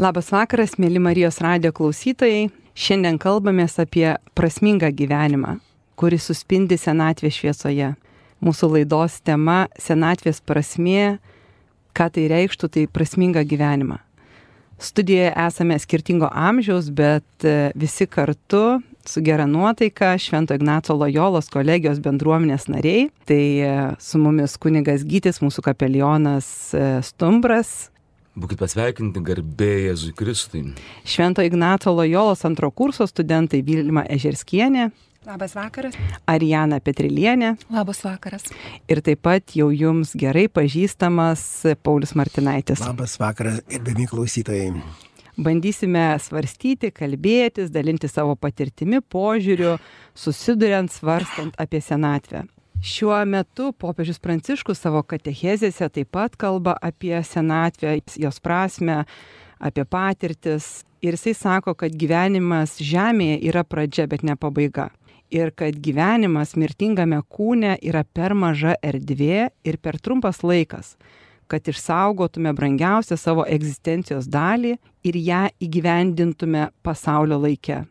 Labas 0.00 0.30
vakaras, 0.32 0.78
mėly 0.80 0.96
Marijos 1.04 1.36
radio 1.44 1.68
klausytojai. 1.76 2.46
Šiandien 2.72 3.18
kalbamės 3.20 3.74
apie 3.76 4.06
prasmingą 4.32 4.88
gyvenimą, 4.96 5.58
kuris 6.00 6.30
suspindi 6.30 6.78
senatvės 6.80 7.36
šviesoje. 7.36 7.90
Mūsų 8.40 8.70
laidos 8.72 9.18
tema- 9.20 9.68
senatvės 9.86 10.40
prasmė, 10.40 11.18
ką 11.92 12.08
tai 12.08 12.24
reikštų, 12.32 12.70
tai 12.72 12.86
prasmingą 12.86 13.44
gyvenimą. 13.44 13.98
Studijoje 14.80 15.34
esame 15.36 15.76
skirtingo 15.78 16.32
amžiaus, 16.32 16.88
bet 16.88 17.44
e, 17.44 17.70
visi 17.76 18.06
kartu 18.06 18.82
su 19.04 19.20
gera 19.20 19.44
nuotaika 19.44 20.16
Švento 20.16 20.54
Ignaco 20.54 20.94
Lojolos 20.94 21.50
kolegijos 21.50 22.00
bendruomenės 22.00 22.66
nariai. 22.66 23.10
Tai 23.26 23.44
e, 23.60 23.96
su 24.00 24.16
mumis 24.16 24.56
kunigas 24.56 25.04
Gytis, 25.04 25.42
mūsų 25.44 25.60
kapelionas 25.60 26.72
e, 26.72 27.02
Stumbras, 27.02 27.92
Būkit 28.32 28.60
pasveikinti 28.62 29.20
garbė 29.20 29.70
Jėzui 29.90 30.14
Kristui. 30.16 30.62
Švento 31.04 31.44
Ignaco 31.44 31.92
Lojolos 31.92 32.46
antro 32.48 32.70
kurso 32.72 33.04
studentai 33.08 33.60
Vilma 33.66 34.06
Ežerskienė, 34.08 34.90
Labas 35.22 35.52
vakaras. 35.54 35.94
Arijana 36.26 36.80
Petrilienė 36.82 37.52
Labas 37.70 38.00
vakaras. 38.02 38.48
ir 38.90 39.00
taip 39.06 39.20
pat 39.22 39.54
jau 39.54 39.68
jums 39.70 40.16
gerai 40.18 40.48
pažįstamas 40.48 41.44
Paulius 41.82 42.16
Martinaitis. 42.18 42.80
Labas 42.82 43.14
vakaras, 43.20 43.60
gerbėmi 43.70 44.08
klausytojai. 44.10 44.72
Bandysime 45.38 46.18
svarstyti, 46.18 46.90
kalbėtis, 46.90 47.70
dalinti 47.70 48.10
savo 48.10 48.34
patirtimi, 48.34 48.98
požiūriu, 49.00 49.78
susiduriant, 50.14 50.90
svarstant 50.90 51.54
apie 51.56 51.80
senatvę. 51.80 52.42
Šiuo 52.82 53.20
metu 53.30 53.68
popiežius 53.78 54.18
Pranciškus 54.18 54.80
savo 54.82 55.04
katechezėse 55.06 55.86
taip 55.94 56.08
pat 56.10 56.32
kalba 56.34 56.72
apie 56.82 57.14
senatvę, 57.22 57.92
jos 58.18 58.40
prasme, 58.42 59.04
apie 59.62 59.84
patirtis. 59.86 60.82
Ir 60.98 61.14
jisai 61.14 61.34
sako, 61.38 61.76
kad 61.78 61.94
gyvenimas 61.94 62.74
žemėje 62.82 63.38
yra 63.46 63.62
pradžia, 63.62 64.08
bet 64.10 64.26
ne 64.26 64.34
pabaiga. 64.34 64.88
Ir 65.30 65.54
kad 65.54 65.78
gyvenimas 65.78 66.56
mirtingame 66.58 67.22
kūne 67.30 67.76
yra 67.78 68.02
per 68.02 68.34
maža 68.34 68.74
erdvė 68.82 69.52
ir 69.62 69.78
per 69.78 70.00
trumpas 70.02 70.42
laikas, 70.42 70.96
kad 71.46 71.70
išsaugotume 71.70 72.50
brangiausią 72.50 73.14
savo 73.14 73.46
egzistencijos 73.46 74.26
dalį 74.26 74.74
ir 75.06 75.22
ją 75.30 75.46
įgyvendintume 75.62 76.72
pasaulio 76.82 77.38
laike 77.46 77.84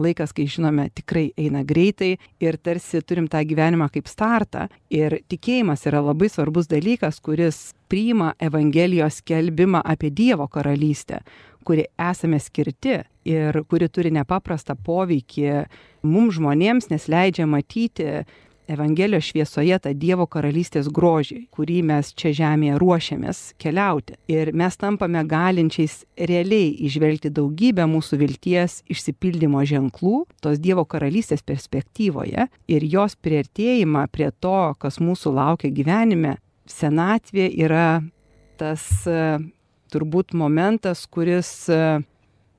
laikas, 0.00 0.32
kai 0.36 0.46
žinome, 0.50 0.88
tikrai 0.94 1.28
eina 1.38 1.64
greitai 1.66 2.14
ir 2.42 2.58
tarsi 2.62 3.02
turim 3.02 3.28
tą 3.30 3.42
gyvenimą 3.48 3.90
kaip 3.94 4.08
startą. 4.10 4.68
Ir 4.90 5.20
tikėjimas 5.30 5.86
yra 5.90 6.02
labai 6.04 6.30
svarbus 6.32 6.70
dalykas, 6.70 7.20
kuris 7.24 7.72
priima 7.88 8.34
Evangelijos 8.40 9.20
skelbimą 9.22 9.82
apie 9.84 10.10
Dievo 10.10 10.48
karalystę, 10.48 11.22
kuri 11.64 11.86
esame 11.98 12.40
skirti 12.40 13.00
ir 13.28 13.62
kuri 13.68 13.88
turi 13.92 14.12
nepaprastą 14.14 14.76
poveikį 14.84 15.48
mums 16.08 16.38
žmonėms, 16.38 16.88
nes 16.92 17.08
leidžia 17.10 17.48
matyti 17.48 18.22
Evangelijos 18.68 19.30
šviesoje 19.30 19.78
tą 19.80 19.94
Dievo 19.96 20.26
karalystės 20.28 20.90
grožį, 20.92 21.46
kurį 21.54 21.78
mes 21.88 22.10
čia 22.18 22.34
žemėje 22.36 22.78
ruošiamės 22.82 23.40
keliauti. 23.62 24.18
Ir 24.28 24.52
mes 24.52 24.76
tampame 24.76 25.22
galinčiais 25.28 26.02
realiai 26.28 26.74
išvelgti 26.88 27.32
daugybę 27.32 27.86
mūsų 27.88 28.18
vilties 28.20 28.82
išsipildymo 28.92 29.64
ženklų 29.68 30.26
tos 30.44 30.60
Dievo 30.60 30.84
karalystės 30.84 31.40
perspektyvoje 31.48 32.48
ir 32.68 32.86
jos 32.92 33.16
prieartėjimą 33.16 34.04
prie 34.12 34.28
to, 34.40 34.74
kas 34.78 35.00
mūsų 35.00 35.32
laukia 35.38 35.72
gyvenime. 35.72 36.36
Senatvė 36.68 37.48
yra 37.64 38.02
tas 38.60 38.84
e, 39.08 39.38
turbūt 39.92 40.34
momentas, 40.36 41.06
kuris 41.08 41.50
e, 41.72 41.80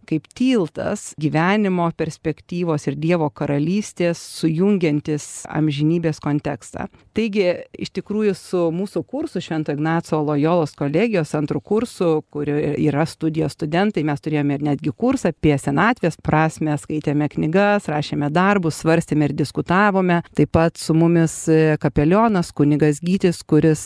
kaip 0.09 0.25
tiltas 0.35 1.13
gyvenimo 1.21 1.89
perspektyvos 1.97 2.87
ir 2.89 2.97
Dievo 2.99 3.29
karalystės 3.29 4.19
sujungiantis 4.39 5.45
amžinybės 5.49 6.21
kontekstą. 6.23 6.87
Taigi, 7.17 7.45
iš 7.77 7.93
tikrųjų, 7.97 8.33
su 8.37 8.63
mūsų 8.73 9.03
kursu 9.09 9.41
Švento 9.43 9.73
Ignaco 9.75 10.21
Lojolos 10.23 10.73
kolegijos 10.79 11.35
antrų 11.37 11.61
kursų, 11.71 12.09
kur 12.33 12.49
yra 12.49 13.05
studijos 13.09 13.57
studentai, 13.57 14.05
mes 14.07 14.23
turėjome 14.23 14.57
ir 14.57 14.65
netgi 14.71 14.93
kursą 14.95 15.33
apie 15.33 15.55
senatvės 15.59 16.19
prasme, 16.23 16.77
skaitėme 16.79 17.29
knygas, 17.31 17.89
rašėme 17.91 18.31
darbus, 18.33 18.79
svarstėme 18.81 19.29
ir 19.29 19.37
diskutavome. 19.37 20.21
Taip 20.37 20.53
pat 20.55 20.79
su 20.81 20.95
mumis 20.97 21.41
kapelionas 21.81 22.53
kunigas 22.55 23.03
Gytis, 23.05 23.43
kuris 23.43 23.85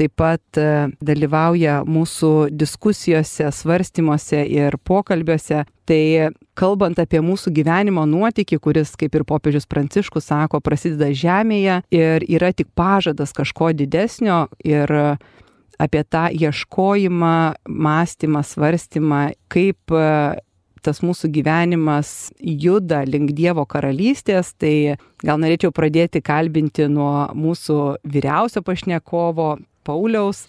taip 0.00 0.14
pat 0.18 0.60
dalyvauja 1.04 1.80
mūsų 1.88 2.32
diskusijose, 2.56 3.50
svarstymuose 3.52 4.42
ir 4.48 4.78
pokalbiuose. 4.88 5.64
Tai 5.90 6.02
kalbant 6.58 7.00
apie 7.02 7.20
mūsų 7.24 7.52
gyvenimo 7.56 8.04
nuotykį, 8.08 8.60
kuris, 8.62 8.94
kaip 8.98 9.16
ir 9.18 9.26
popiežius 9.28 9.68
Pranciškus 9.70 10.30
sako, 10.30 10.62
prasideda 10.64 11.10
žemėje 11.10 11.80
ir 11.92 12.26
yra 12.30 12.52
tik 12.54 12.70
pažadas 12.78 13.34
kažko 13.36 13.72
didesnio 13.76 14.44
ir 14.64 14.94
apie 15.80 16.04
tą 16.04 16.28
ieškojimą, 16.36 17.36
mąstymą, 17.68 18.44
svarstymą, 18.44 19.24
kaip 19.52 19.96
tas 20.84 21.00
mūsų 21.04 21.30
gyvenimas 21.34 22.30
juda 22.40 23.02
link 23.08 23.34
Dievo 23.36 23.66
karalystės, 23.68 24.54
tai 24.56 24.96
gal 25.24 25.40
norėčiau 25.42 25.72
pradėti 25.76 26.22
kalbinti 26.24 26.88
nuo 26.88 27.28
mūsų 27.36 27.80
vyriausio 28.08 28.62
pašnekovo 28.64 29.56
Pauliaus, 29.90 30.44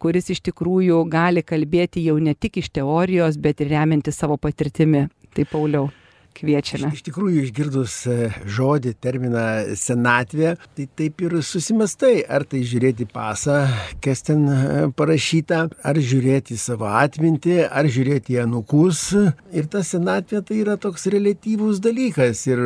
kuris 0.00 0.30
iš 0.32 0.40
tikrųjų 0.48 1.02
gali 1.12 1.44
kalbėti 1.44 2.04
jau 2.06 2.16
ne 2.22 2.34
tik 2.34 2.60
iš 2.62 2.72
teorijos, 2.78 3.36
bet 3.36 3.60
ir 3.60 3.72
remianti 3.74 4.14
savo 4.14 4.38
patirtimi. 4.40 5.08
Tai 5.36 5.44
Pauliau, 5.50 5.90
kviečiame. 6.38 6.92
Iš 6.94 7.04
tikrųjų, 7.08 7.44
išgirdus 7.48 7.94
žodį, 8.58 8.94
terminą 9.02 9.44
senatvė, 9.78 10.54
tai 10.76 10.86
taip 10.98 11.24
ir 11.26 11.38
susimastai, 11.44 12.22
ar 12.24 12.46
tai 12.48 12.62
žiūrėti 12.66 13.08
pasą, 13.12 13.60
kas 14.04 14.24
ten 14.26 14.46
parašyta, 14.98 15.64
ar 15.86 16.00
žiūrėti 16.10 16.58
savo 16.60 16.88
atmintį, 16.90 17.58
ar 17.66 17.88
žiūrėti 17.90 18.38
į 18.38 18.42
anukus. 18.44 19.08
Ir 19.54 19.68
ta 19.70 19.82
senatvė 19.86 20.42
tai 20.46 20.60
yra 20.62 20.78
toks 20.80 21.08
relatyvus 21.12 21.82
dalykas. 21.84 22.44
Ir 22.50 22.64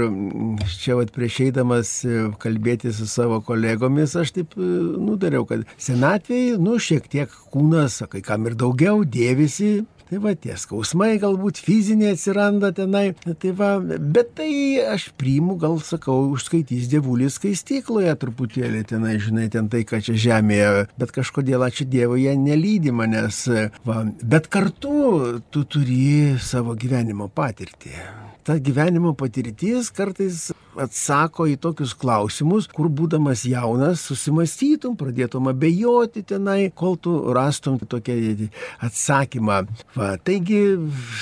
čia 0.79 0.99
vad 0.99 1.13
prieš 1.15 1.41
eidamas 1.49 1.95
kalbėti 2.43 2.93
su 2.95 3.09
savo 3.11 3.41
kolegomis, 3.45 4.17
aš 4.19 4.35
taip 4.39 4.57
nudariau, 4.59 5.47
kad 5.49 5.67
senatvėje, 5.81 6.59
nu, 6.63 6.79
šiek 6.83 7.09
tiek 7.13 7.33
kūnas, 7.53 8.03
kai 8.13 8.23
kam 8.25 8.47
ir 8.49 8.57
daugiau, 8.59 9.03
dėvisi, 9.05 9.83
Tai 10.13 10.19
va, 10.21 10.35
tie 10.37 10.53
skausmai 10.61 11.15
galbūt 11.17 11.57
fiziniai 11.65 12.13
atsiranda 12.13 12.69
tenai. 12.77 13.15
Tai 13.41 13.53
va, 13.57 13.71
bet 13.81 14.35
tai 14.37 14.51
aš 14.85 15.07
priimu, 15.17 15.57
gal 15.63 15.79
sakau, 15.81 16.27
užskaitys 16.35 16.91
dievulis 16.93 17.39
skaistykloje 17.41 18.13
truputėlį 18.21 18.83
tenai, 18.91 19.15
žinai, 19.25 19.47
ten 19.55 19.71
tai, 19.73 19.87
ką 19.89 20.03
čia 20.05 20.19
žemėje. 20.27 20.87
Bet 21.01 21.17
kažkodėl 21.17 21.65
ačiū 21.65 21.89
Dievui 21.89 22.27
jie 22.27 22.37
nelydi 22.37 22.93
manęs. 22.93 23.47
Va, 23.89 24.03
bet 24.21 24.53
kartu 24.53 25.39
tu 25.49 25.65
turi 25.65 26.37
savo 26.37 26.77
gyvenimo 26.77 27.33
patirtį 27.33 28.22
ta 28.45 28.57
gyvenimo 28.59 29.13
patirtis 29.19 29.91
kartais 29.95 30.51
atsako 30.81 31.47
į 31.53 31.57
tokius 31.63 31.93
klausimus, 31.99 32.67
kur 32.71 32.89
būdamas 32.93 33.45
jaunas 33.49 34.03
susimastytum, 34.09 34.97
pradėtum 34.99 35.51
abejoti 35.53 36.25
tenai, 36.27 36.73
kol 36.75 36.97
tu 37.01 37.15
rastum 37.37 37.79
tokią 37.81 38.49
atsakymą. 38.83 39.63
Va, 39.97 40.13
taigi 40.25 40.63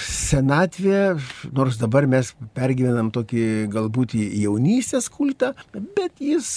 senatvė, 0.07 1.03
nors 1.57 1.81
dabar 1.81 2.09
mes 2.11 2.33
pergyvenam 2.57 3.11
tokį 3.15 3.47
galbūt 3.73 4.17
jaunystės 4.17 5.11
kultą, 5.13 5.55
bet 5.75 6.23
jis 6.23 6.53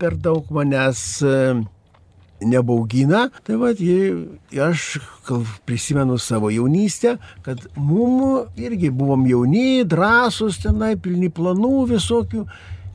per 0.00 0.16
daug 0.16 0.48
manęs 0.54 1.20
nebaugina. 2.40 3.28
Tai 3.46 3.56
vad, 3.60 3.80
aš 4.68 4.98
prisimenu 5.68 6.18
savo 6.18 6.50
jaunystę, 6.50 7.16
kad 7.42 7.62
mum 7.76 8.46
irgi 8.56 8.90
buvom 8.90 9.26
jauni, 9.28 9.84
drąsūs 9.88 10.62
tenai, 10.64 10.96
pilni 11.00 11.30
planų 11.32 11.86
visokių 11.94 12.44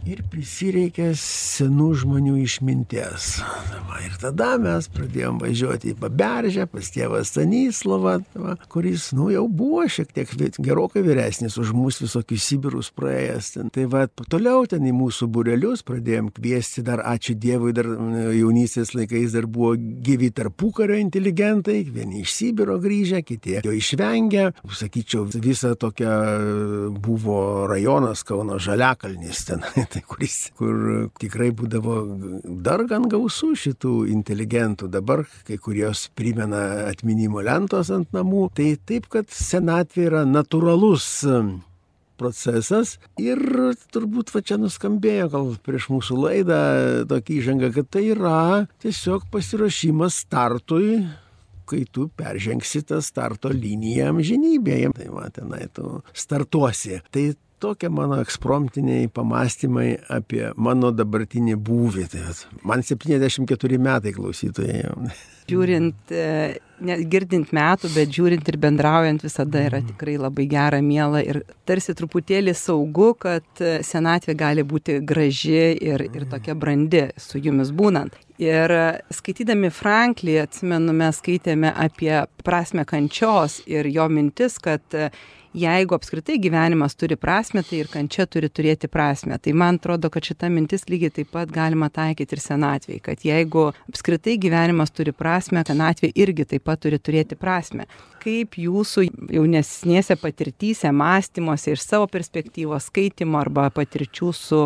ir 0.06 0.22
prisireikė 0.30 1.10
senų 1.18 1.90
žmonių 2.02 2.36
išminties. 2.44 3.30
Va, 3.90 4.00
ir 4.06 4.16
tada 4.22 4.56
mes 4.62 4.88
pradėjom 4.94 5.40
važiuoti 5.42 5.94
į 5.94 5.98
Paberžę 6.02 6.68
pas 6.70 6.90
tėvą 6.94 7.24
Stanislavą, 7.26 8.16
va, 8.38 8.56
kuris, 8.72 9.10
nu, 9.18 9.32
jau 9.34 9.46
buvo 9.50 9.86
šiek 9.90 10.14
tiek 10.16 10.32
gerokai 10.62 11.02
vyresnis 11.06 11.58
už 11.62 11.74
mūsų 11.76 12.06
visokius 12.06 12.46
Sibirus 12.46 12.92
praėjęs. 12.96 13.52
Ten. 13.56 13.72
Tai 13.74 13.88
va, 13.92 14.06
toliau 14.30 14.68
ten 14.70 14.86
į 14.86 14.94
mūsų 14.96 15.30
burelius 15.34 15.82
pradėjom 15.88 16.30
kviesti, 16.36 16.86
dar 16.86 17.02
ačiū 17.06 17.38
Dievui, 17.42 17.74
dar 17.76 17.90
jaunystės 18.36 18.94
laikais 18.96 19.34
dar 19.36 19.50
buvo 19.50 19.74
gyvi 19.76 20.32
tarpukario 20.36 20.98
inteligentai, 21.02 21.82
vieni 21.90 22.22
iš 22.24 22.36
Sibiro 22.36 22.78
grįžę, 22.82 23.24
kiti 23.26 23.58
jo 23.66 23.74
išvengę. 23.76 24.52
Sakyčiau, 24.76 25.26
visa 25.42 25.74
tokia 25.80 26.14
buvo 27.02 27.66
rajonas 27.72 28.26
Kauno 28.28 28.60
Žaliakalnis 28.62 29.46
ten. 29.50 29.66
tai 29.96 30.04
kuris, 30.04 30.38
kur 30.60 31.08
tikrai 31.22 31.52
būdavo 31.56 31.96
dar 32.66 32.84
gan 32.90 33.08
gausų 33.12 33.54
šitų 33.62 33.94
inteligentų. 34.12 34.90
Dabar 34.92 35.24
kai 35.48 35.56
kurios 35.62 36.10
primena 36.18 36.90
atminimo 36.90 37.44
lentos 37.46 37.94
ant 37.96 38.12
namų. 38.16 38.50
Tai 38.58 38.68
taip, 38.90 39.08
kad 39.14 39.32
senatvė 39.32 40.10
yra 40.10 40.26
natūralus 40.28 41.08
procesas 42.20 42.96
ir 43.20 43.40
turbūt 43.92 44.32
va 44.32 44.42
čia 44.46 44.60
nuskambėjo 44.60 45.28
gal 45.34 45.52
prieš 45.66 45.90
mūsų 45.92 46.20
laidą 46.20 46.60
tokį 47.12 47.40
įžangą, 47.42 47.72
kad 47.76 47.92
tai 47.92 48.06
yra 48.14 48.40
tiesiog 48.84 49.28
pasiruošimas 49.34 50.24
startui 50.24 51.04
kai 51.66 51.82
tu 51.92 52.08
peržengsi 52.14 52.84
tą 52.86 53.00
starto 53.04 53.50
liniją 53.50 54.12
amžinybėje. 54.14 54.92
Tai 55.00 55.08
va, 55.14 55.26
tenai 55.34 55.66
tu 55.74 56.00
startuosi. 56.14 57.00
Tai 57.10 57.24
tokie 57.66 57.90
mano 57.90 58.22
ekspromptiniai 58.24 59.10
pamastymai 59.14 59.96
apie 60.14 60.48
mano 60.56 60.94
dabartinį 60.96 61.58
būvį. 61.68 62.10
Tai 62.14 62.26
man 62.64 62.86
74 62.86 63.82
metai 63.82 64.14
klausytojai. 64.16 64.84
Žiūrint, 65.46 66.10
e, 66.10 66.58
ne 66.82 66.96
girdint 67.06 67.52
metų, 67.54 67.92
bet 67.94 68.10
žiūrint 68.16 68.48
ir 68.50 68.56
bendraujant 68.58 69.22
visada 69.22 69.62
yra 69.68 69.78
Mhm. 69.78 69.92
tikrai 69.92 70.16
labai 70.18 70.48
gera, 70.50 70.80
miela 70.82 71.22
ir 71.22 71.44
tarsi 71.70 71.94
truputėlį 71.94 72.56
saugu, 72.58 73.12
kad 73.14 73.46
e, 73.62 73.78
senatvė 73.86 74.34
gali 74.36 74.64
būti 74.66 74.98
graži 75.06 75.78
ir, 75.78 76.02
ir 76.02 76.26
tokia 76.32 76.56
brandi 76.58 77.12
su 77.18 77.38
jumis 77.38 77.70
būnant. 77.70 78.18
Ir 78.42 78.74
e, 78.74 79.02
skaitydami 79.14 79.70
Franklį, 79.70 80.40
atsimenu, 80.48 80.98
mes 80.98 81.22
skaitėme 81.22 81.72
apie 81.78 82.26
prasme 82.44 82.84
kančios 82.86 83.62
ir 83.70 83.86
jo 83.86 84.10
mintis, 84.10 84.58
kad 84.58 84.82
jeigu 85.56 85.96
apskritai 85.96 86.36
gyvenimas 86.42 86.96
turi 87.00 87.16
prasme, 87.20 87.64
tai 87.64 87.80
ir 87.82 87.90
kančia 87.92 88.26
turi 88.28 88.50
turėti 88.52 88.90
prasme. 88.92 89.38
Tai 89.40 89.54
man 89.58 89.80
atrodo, 89.80 90.12
kad 90.12 90.28
šita 90.28 90.50
mintis 90.52 90.88
lygiai 90.92 91.14
taip 91.16 91.32
pat 91.34 91.52
galima 91.54 91.90
taikyti 91.94 92.36
ir 92.36 92.42
senatvėje, 92.44 93.02
kad 93.06 93.24
jeigu 93.26 93.70
apskritai 93.88 94.36
gyvenimas 94.42 94.92
turi 94.96 95.14
prasme, 95.16 95.64
senatvė 95.68 96.12
irgi 96.16 96.48
taip 96.56 96.66
pat 96.68 96.84
turi 96.84 97.00
turėti 97.00 97.38
prasme. 97.40 97.88
Kaip 98.26 98.58
jūsų 98.60 99.06
jaunesnėse 99.38 100.18
patirtyse, 100.20 100.92
mąstymuose 100.92 101.76
iš 101.76 101.86
savo 101.86 102.10
perspektyvos 102.12 102.90
skaitimo 102.90 103.40
arba 103.40 103.70
patirčių 103.74 104.34
su 104.36 104.62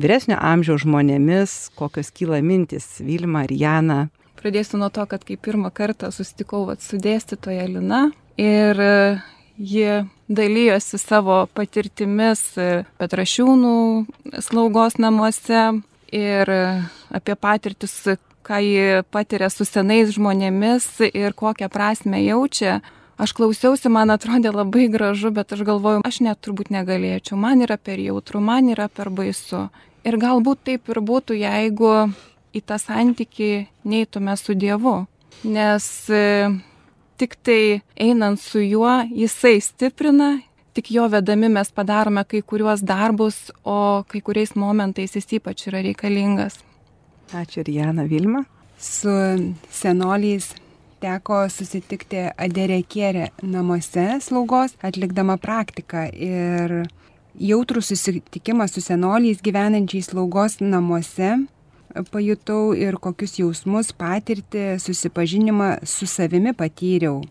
vyresnio 0.00 0.38
amžiaus 0.38 0.84
žmonėmis, 0.84 1.58
kokios 1.78 2.12
kyla 2.14 2.42
mintis 2.44 2.98
Vilma 3.02 3.46
ar 3.48 3.52
Jana? 3.52 4.00
Pradėsiu 4.40 4.78
nuo 4.80 4.88
to, 4.88 5.04
kad 5.08 5.24
kai 5.26 5.36
pirmą 5.36 5.68
kartą 5.74 6.08
susitikau 6.14 6.62
vat, 6.68 6.80
su 6.80 6.96
dėstytoja 7.00 7.66
Lina 7.68 8.06
ir 8.40 8.78
ji 9.60 10.04
dalyjosi 10.28 10.98
savo 10.98 11.44
patirtimis 11.54 12.40
e, 12.56 12.68
Petrašiūnų 13.00 13.74
slaugos 14.40 14.96
namuose 14.96 15.64
ir 16.16 16.50
e, 16.50 16.62
apie 17.12 17.36
patirtis, 17.36 17.92
ką 18.46 18.60
ji 18.64 19.02
patiria 19.12 19.50
su 19.52 19.66
senais 19.68 20.14
žmonėmis 20.16 20.86
ir 21.12 21.36
kokią 21.36 21.68
prasme 21.68 22.22
jaučia. 22.24 22.80
Aš 23.20 23.34
klausiausi, 23.36 23.90
man 23.92 24.08
atrodė 24.08 24.48
labai 24.54 24.86
gražu, 24.88 25.28
bet 25.28 25.52
aš 25.52 25.66
galvoju, 25.68 26.00
aš 26.08 26.22
net 26.24 26.40
turbūt 26.40 26.72
negalėčiau, 26.72 27.36
man 27.36 27.60
yra 27.60 27.76
per 27.76 28.00
jautru, 28.00 28.40
man 28.40 28.72
yra 28.72 28.88
per 28.88 29.12
baisu. 29.12 29.66
Ir 30.08 30.16
galbūt 30.16 30.64
taip 30.64 30.88
ir 30.88 31.02
būtų, 31.04 31.36
jeigu 31.36 31.92
į 32.56 32.64
tą 32.64 32.80
santyki 32.80 33.68
neitume 33.84 34.32
su 34.40 34.56
Dievu. 34.56 35.02
Nes 35.44 35.84
e, 36.08 36.48
tik 37.20 37.36
tai 37.44 37.82
einant 38.00 38.40
su 38.40 38.62
juo, 38.64 38.92
jisai 39.12 39.58
stiprina, 39.60 40.38
tik 40.72 40.88
jo 40.94 41.04
vedami 41.12 41.50
mes 41.52 41.68
padarome 41.76 42.24
kai 42.24 42.40
kuriuos 42.40 42.80
darbus, 42.86 43.50
o 43.64 44.04
kai 44.08 44.22
kuriais 44.24 44.54
momentais 44.56 45.16
jis 45.18 45.28
ypač 45.40 45.66
yra 45.68 45.82
reikalingas. 45.84 46.56
Ačiū 47.36 47.60
ir 47.62 47.70
Jana 47.76 48.08
Vilma. 48.08 48.44
Su 48.80 49.12
senoliais 49.70 50.54
teko 51.00 51.44
susitikti 51.52 52.24
Aderekierė 52.40 53.28
namuose 53.44 54.06
slaugos, 54.24 54.74
atlikdama 54.82 55.36
praktiką 55.40 56.08
ir 56.16 56.74
jautrų 57.40 57.84
susitikimą 57.84 58.66
su 58.68 58.82
senoliais 58.84 59.44
gyvenančiais 59.44 60.10
slaugos 60.10 60.58
namuose 60.64 61.36
pajutau 62.10 62.74
ir 62.76 62.98
kokius 63.02 63.38
jausmus, 63.40 63.92
patirti, 63.92 64.76
susipažinimą 64.78 65.78
su 65.84 66.06
savimi 66.06 66.54
patyriau. 66.56 67.22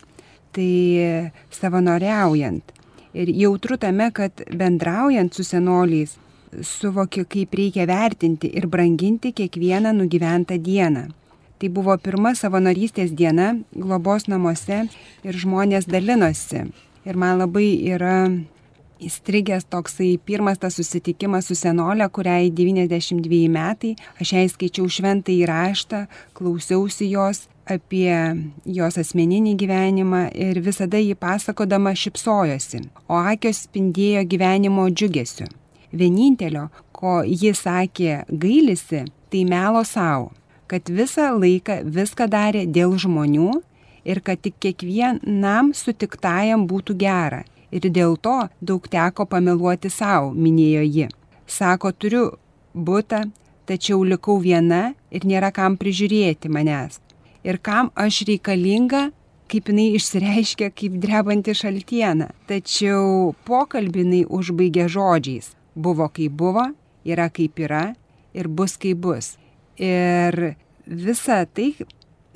Tai 0.53 1.31
savanoriaujant. 1.53 2.73
Ir 3.13 3.29
jautru 3.33 3.77
tame, 3.77 4.09
kad 4.13 4.44
bendraujant 4.50 5.33
su 5.33 5.44
senoliais, 5.45 6.17
suvokiu, 6.61 7.25
kaip 7.29 7.53
reikia 7.53 7.85
vertinti 7.89 8.50
ir 8.57 8.67
branginti 8.67 9.31
kiekvieną 9.33 9.94
nugyventą 9.94 10.57
dieną. 10.57 11.07
Tai 11.59 11.69
buvo 11.75 11.95
pirma 12.00 12.31
savanorystės 12.39 13.12
diena 13.12 13.51
globos 13.75 14.29
namuose 14.31 14.85
ir 15.27 15.39
žmonės 15.44 15.89
dalinosi. 15.91 16.69
Ir 17.03 17.19
man 17.19 17.41
labai 17.41 17.67
yra 17.91 18.29
įstrigęs 19.00 19.66
toksai 19.69 20.18
pirmas 20.25 20.60
tas 20.60 20.75
susitikimas 20.80 21.48
su 21.50 21.56
senolė, 21.57 22.07
kuriai 22.12 22.50
92 22.51 23.48
metai, 23.51 23.96
aš 24.22 24.34
jai 24.36 24.46
skaičiau 24.51 24.90
šventą 24.92 25.34
įraštą, 25.34 26.06
klausiausi 26.38 27.10
jos 27.13 27.46
apie 27.69 28.13
jos 28.66 28.98
asmeninį 28.98 29.54
gyvenimą 29.62 30.24
ir 30.34 30.60
visada 30.66 31.00
jį 31.00 31.16
pasakodama 31.19 31.94
šipsojosi, 31.96 32.84
o 33.07 33.19
akios 33.19 33.63
spindėjo 33.68 34.25
gyvenimo 34.30 34.88
džiugesiu. 34.90 35.48
Vienintelio, 35.90 36.68
ko 36.94 37.22
ji 37.25 37.54
sakė 37.57 38.24
gailisi, 38.30 39.06
tai 39.30 39.46
melo 39.46 39.81
savo, 39.86 40.31
kad 40.69 40.90
visą 40.90 41.31
laiką 41.38 41.81
viską 41.86 42.28
darė 42.30 42.66
dėl 42.69 42.94
žmonių 43.01 43.54
ir 44.10 44.22
kad 44.25 44.42
tik 44.42 44.57
kiekvienam 44.62 45.74
sutiktajam 45.78 46.68
būtų 46.69 46.98
gera 47.01 47.44
ir 47.71 47.89
dėl 47.89 48.18
to 48.18 48.38
daug 48.62 48.88
teko 48.88 49.25
pameluoti 49.30 49.92
savo, 49.94 50.31
minėjo 50.33 50.86
ji. 50.86 51.07
Sako, 51.50 51.92
turiu 51.92 52.25
būtą, 52.75 53.25
tačiau 53.69 54.04
likau 54.06 54.39
viena 54.42 54.94
ir 55.12 55.25
nėra 55.25 55.51
kam 55.54 55.77
prižiūrėti 55.77 56.50
manęs. 56.50 57.00
Ir 57.44 57.60
kam 57.63 57.92
aš 57.95 58.24
reikalinga, 58.27 59.10
kaip 59.50 59.69
jinai 59.71 59.94
išsireiškia 59.98 60.69
kaip 60.75 60.98
drebanti 61.01 61.56
šaltiena. 61.57 62.30
Tačiau 62.50 63.33
pokalbį 63.48 64.04
jinai 64.06 64.24
užbaigė 64.25 64.89
žodžiais. 64.92 65.54
Buvo 65.75 66.10
kaip 66.13 66.36
buvo, 66.38 66.68
yra 67.06 67.30
kaip 67.33 67.62
yra 67.63 67.94
ir 68.33 68.50
bus 68.50 68.77
kaip 68.77 69.00
bus. 69.06 69.38
Ir 69.80 70.54
visa 70.86 71.45
tai 71.45 71.72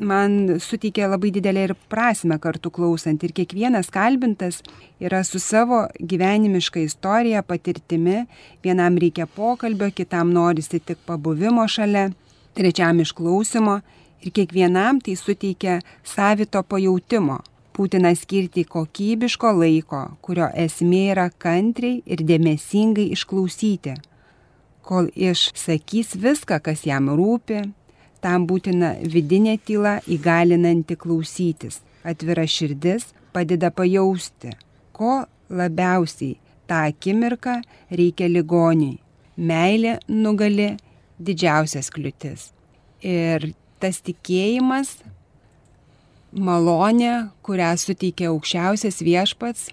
man 0.07 0.59
suteikė 0.61 1.07
labai 1.09 1.31
didelę 1.35 1.63
ir 1.67 1.73
prasme 1.89 2.37
kartu 2.41 2.71
klausant. 2.73 3.23
Ir 3.23 3.33
kiekvienas 3.35 3.89
kalbintas 3.93 4.61
yra 5.01 5.23
su 5.23 5.39
savo 5.39 5.85
gyvenimiška 5.99 6.83
istorija, 6.83 7.43
patirtimi. 7.43 8.25
Vienam 8.63 8.99
reikia 9.01 9.27
pokalbio, 9.27 9.89
kitam 9.91 10.33
norisi 10.35 10.79
tik 10.79 11.01
pabuvimo 11.07 11.67
šalia, 11.67 12.09
trečiam 12.53 12.99
išklausimo. 13.03 13.79
Ir 14.23 14.31
kiekvienam 14.31 15.01
tai 15.03 15.17
suteikia 15.19 15.81
savito 16.03 16.63
pajūtimo. 16.63 17.41
Būtina 17.73 18.11
skirti 18.13 18.67
kokybiško 18.69 19.49
laiko, 19.57 20.03
kurio 20.21 20.51
esmė 20.53 21.05
yra 21.15 21.29
kantriai 21.29 22.03
ir 22.05 22.21
dėmesingai 22.21 23.07
išklausyti. 23.15 23.95
Kol 24.85 25.07
išsakys 25.15 26.13
viską, 26.19 26.59
kas 26.61 26.83
jam 26.85 27.09
rūpi, 27.09 27.63
tam 28.23 28.47
būtina 28.47 28.95
vidinė 29.03 29.57
tyla 29.67 29.97
įgalinanti 30.07 30.97
klausytis. 30.99 31.81
Atvira 32.03 32.45
širdis 32.47 33.11
padeda 33.35 33.71
pajausti, 33.71 34.53
ko 34.95 35.23
labiausiai 35.51 36.37
tą 36.67 36.83
akimirką 36.89 37.59
reikia 37.91 38.29
ligoniui. 38.31 38.99
Meilė 39.37 39.97
nugali 40.07 40.73
didžiausias 41.19 41.89
kliūtis. 41.93 42.51
Ir 43.03 43.51
tas 43.81 43.99
tikėjimas, 44.05 44.99
malonė, 46.33 47.29
kurią 47.45 47.71
suteikia 47.79 48.29
aukščiausias 48.31 49.01
viešpats, 49.03 49.71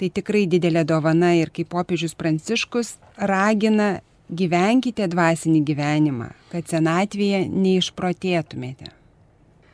tai 0.00 0.10
tikrai 0.10 0.44
didelė 0.50 0.82
dovana 0.88 1.34
ir 1.38 1.52
kaip 1.54 1.70
popiežius 1.74 2.16
Pranciškus 2.18 2.96
ragina 3.30 4.00
gyvenkite 4.32 5.08
dvasinį 5.10 5.60
gyvenimą, 5.68 6.30
kad 6.52 6.68
senatvėje 6.70 7.44
neišprotėtumėte. 7.50 8.90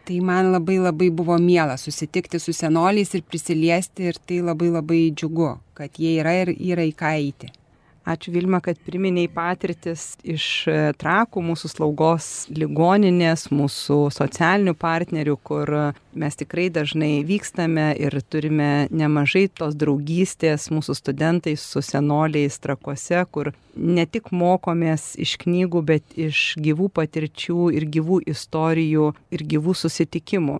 Tai 0.08 0.18
man 0.26 0.50
labai 0.50 0.80
labai 0.82 1.10
buvo 1.14 1.36
miela 1.38 1.76
susitikti 1.78 2.40
su 2.42 2.54
senoliais 2.56 3.14
ir 3.14 3.22
prisiliesti 3.22 4.08
ir 4.10 4.18
tai 4.26 4.40
labai 4.42 4.72
labai 4.74 5.00
džiugu, 5.14 5.52
kad 5.74 5.94
jie 5.94 6.16
yra 6.18 6.34
ir 6.42 6.54
yra 6.56 6.86
į 6.88 6.94
ką 6.98 7.14
eiti. 7.20 7.52
Ačiū 8.10 8.32
Vilma, 8.34 8.58
kad 8.60 8.78
priminiai 8.82 9.28
patirtis 9.30 10.16
iš 10.26 10.44
e, 10.66 10.76
trakų 10.98 11.42
mūsų 11.46 11.68
slaugos 11.70 12.24
ligoninės, 12.50 13.44
mūsų 13.54 13.98
socialinių 14.16 14.74
partnerių, 14.74 15.36
kur 15.46 15.70
mes 16.18 16.38
tikrai 16.40 16.66
dažnai 16.74 17.20
vykstame 17.28 17.92
ir 18.02 18.16
turime 18.26 18.88
nemažai 18.90 19.44
tos 19.54 19.76
draugystės 19.78 20.66
mūsų 20.74 20.96
studentais 20.98 21.62
su 21.62 21.84
senoliais 21.86 22.58
trakuose, 22.58 23.22
kur 23.30 23.52
ne 23.76 24.08
tik 24.10 24.32
mokomės 24.34 25.12
iš 25.14 25.36
knygų, 25.44 25.84
bet 25.92 26.18
iš 26.18 26.56
gyvų 26.58 26.90
patirčių 26.98 27.70
ir 27.78 27.86
gyvų 27.98 28.24
istorijų 28.34 29.12
ir 29.30 29.46
gyvų 29.54 29.76
susitikimų 29.84 30.58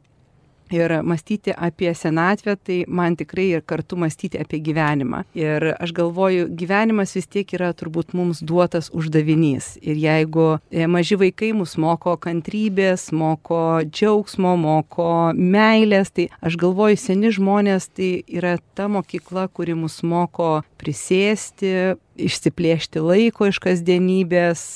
ir 0.74 1.02
mąstyti 1.02 1.54
apie 1.56 1.94
senatvę, 1.94 2.56
tai 2.56 2.84
man 2.88 3.16
tikrai 3.16 3.48
ir 3.56 3.64
kartu 3.66 3.96
mąstyti 3.96 4.40
apie 4.40 4.60
gyvenimą. 4.60 5.24
Ir 5.34 5.74
aš 5.78 5.92
galvoju, 5.96 6.48
gyvenimas 6.56 7.14
vis 7.16 7.26
tiek 7.26 7.54
yra 7.56 7.72
turbūt 7.76 8.14
mums 8.16 8.42
duotas 8.42 8.90
uždavinys. 8.94 9.76
Ir 9.82 9.98
jeigu 10.00 10.46
e, 10.70 10.86
maži 10.86 11.18
vaikai 11.20 11.52
mus 11.56 11.76
moko 11.80 12.16
kantrybės, 12.20 13.10
moko 13.12 13.80
džiaugsmo, 13.86 14.56
moko 14.60 15.10
meilės, 15.34 16.12
tai 16.14 16.28
aš 16.40 16.58
galvoju, 16.60 16.98
seni 17.00 17.32
žmonės 17.34 17.90
tai 17.94 18.12
yra 18.28 18.56
ta 18.74 18.88
mokykla, 18.88 19.48
kuri 19.52 19.76
mus 19.78 20.00
moko 20.02 20.60
prisėsti, 20.80 21.96
išsiplėšti 22.20 23.02
laiko 23.04 23.48
iš 23.50 23.60
kasdienybės 23.62 24.66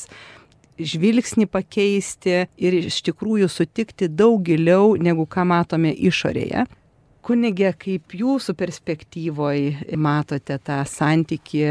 žvilgsnį 0.78 1.46
pakeisti 1.50 2.44
ir 2.56 2.78
iš 2.80 3.00
tikrųjų 3.06 3.48
sutikti 3.50 4.08
daug 4.08 4.42
giliau, 4.46 4.94
negu 4.96 5.26
ką 5.30 5.46
matome 5.48 5.92
išorėje. 5.94 6.66
Kunigė, 7.24 7.70
kaip 7.80 8.12
jūsų 8.12 8.52
perspektyvoje 8.58 9.96
matote 9.96 10.58
tą 10.60 10.82
santyki 10.88 11.64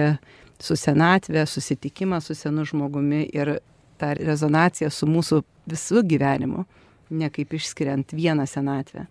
su 0.64 0.78
senatvė, 0.80 1.46
susitikimą 1.46 2.22
su 2.24 2.34
senu 2.38 2.66
žmogumi 2.66 3.28
ir 3.30 3.60
tą 4.02 4.14
rezonaciją 4.18 4.90
su 4.90 5.10
mūsų 5.10 5.44
visų 5.70 6.04
gyvenimu, 6.10 6.66
ne 7.14 7.30
kaip 7.34 7.54
išskiriant 7.54 8.16
vieną 8.16 8.48
senatvę? 8.50 9.06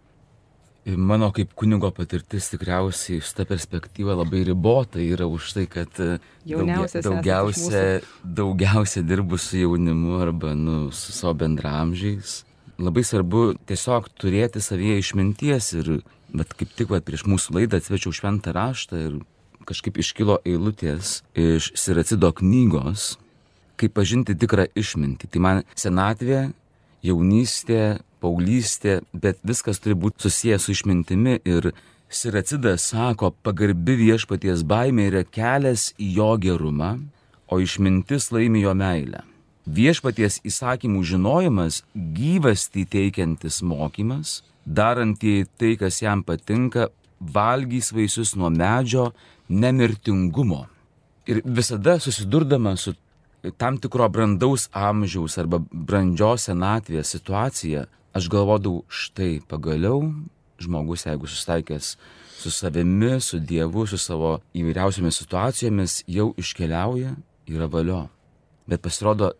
Mano 0.82 1.28
kaip 1.30 1.52
kunigo 1.54 1.92
patirtis 1.94 2.48
tikriausiai 2.50 3.22
šitą 3.22 3.44
perspektyvą 3.46 4.16
labai 4.18 4.40
ribota 4.48 4.98
yra 4.98 5.28
už 5.30 5.52
tai, 5.54 5.66
kad 5.70 6.00
e, 6.02 6.16
daugia, 6.42 6.88
daugiausia, 7.06 7.82
daugiausia 8.24 9.04
dirbu 9.06 9.38
su 9.38 9.60
jaunimu 9.60 10.18
arba 10.24 10.56
nu, 10.58 10.90
su 10.90 11.14
savo 11.14 11.36
bendramžiais. 11.44 12.40
Labai 12.82 13.04
svarbu 13.06 13.52
tiesiog 13.70 14.08
turėti 14.18 14.58
savyje 14.64 14.98
išminties 15.04 15.70
ir, 15.78 15.92
bet 16.34 16.56
kaip 16.58 16.74
tik 16.74 16.90
va, 16.90 16.98
prieš 16.98 17.28
mūsų 17.30 17.60
laidą 17.60 17.78
atsvečiau 17.78 18.10
šventą 18.18 18.50
raštą 18.56 19.04
ir 19.06 19.20
kažkaip 19.68 20.02
iškilo 20.02 20.40
eilutės 20.42 21.20
iš 21.38 21.70
Siracido 21.78 22.32
knygos, 22.42 23.12
kaip 23.78 23.94
pažinti 23.94 24.34
tikrą 24.34 24.66
išmintį. 24.74 25.30
Tai 25.30 25.46
man 25.46 25.62
senatvė, 25.78 26.48
jaunystė, 27.06 27.98
paauglystė, 28.22 29.00
bet 29.12 29.40
viskas 29.46 29.82
turi 29.82 29.96
būti 29.98 30.28
susijęs 30.28 30.68
su 30.68 30.76
išmintimi 30.76 31.40
ir 31.44 31.72
Siracidas 32.12 32.90
sako, 32.90 33.30
pagarbi 33.40 33.94
viešpaties 33.96 34.66
baimė 34.68 35.06
yra 35.08 35.22
kelias 35.24 35.94
į 35.96 36.10
jo 36.18 36.32
gerumą, 36.36 36.98
o 37.48 37.56
išmintis 37.60 38.28
laimi 38.34 38.60
jo 38.66 38.74
meilę. 38.76 39.22
Viešpaties 39.64 40.42
įsakymų 40.44 41.00
žinojimas 41.08 41.80
gyvasti 41.94 42.84
teikiantis 42.84 43.62
mokymas, 43.64 44.42
darantį 44.66 45.46
tai, 45.56 45.72
kas 45.80 46.02
jam 46.02 46.20
patinka, 46.26 46.90
valgys 47.22 47.92
vaisius 47.96 48.34
nuo 48.36 48.50
medžio 48.52 49.12
nemirtingumo. 49.48 50.66
Ir 51.30 51.40
visada 51.46 51.96
susidurdama 52.02 52.76
su 52.76 52.92
tam 53.50 53.78
tikro 53.82 54.08
brandaus 54.08 54.68
amžiaus 54.72 55.38
arba 55.38 55.58
brandžios 55.72 56.46
senatvės 56.48 57.14
situacija, 57.16 57.86
aš 58.14 58.28
galvodavau, 58.30 58.84
štai 58.88 59.40
pagaliau 59.48 60.04
žmogus, 60.62 61.06
jeigu 61.06 61.26
susitaikęs 61.26 61.96
su 62.38 62.50
savimi, 62.50 63.20
su 63.20 63.38
Dievu, 63.38 63.86
su 63.86 63.98
savo 63.98 64.40
įvairiausiamis 64.54 65.18
situacijomis, 65.22 66.02
jau 66.06 66.32
iškeliauja, 66.38 67.14
yra 67.50 67.68
valio. 67.70 68.04
Bet 68.66 68.82
pasirodo, 68.82 69.32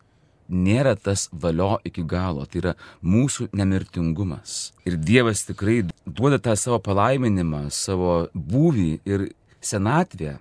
nėra 0.53 0.95
tas 0.99 1.29
valio 1.33 1.77
iki 1.89 2.05
galo, 2.07 2.47
tai 2.47 2.63
yra 2.63 2.75
mūsų 3.03 3.51
nemirtingumas. 3.57 4.73
Ir 4.87 4.99
Dievas 4.99 5.47
tikrai 5.49 5.83
duoda 6.07 6.41
tą 6.43 6.57
savo 6.59 6.81
palaiminimą, 6.83 7.69
savo 7.71 8.27
būvį 8.35 8.91
ir 9.09 9.31
senatvę. 9.63 10.37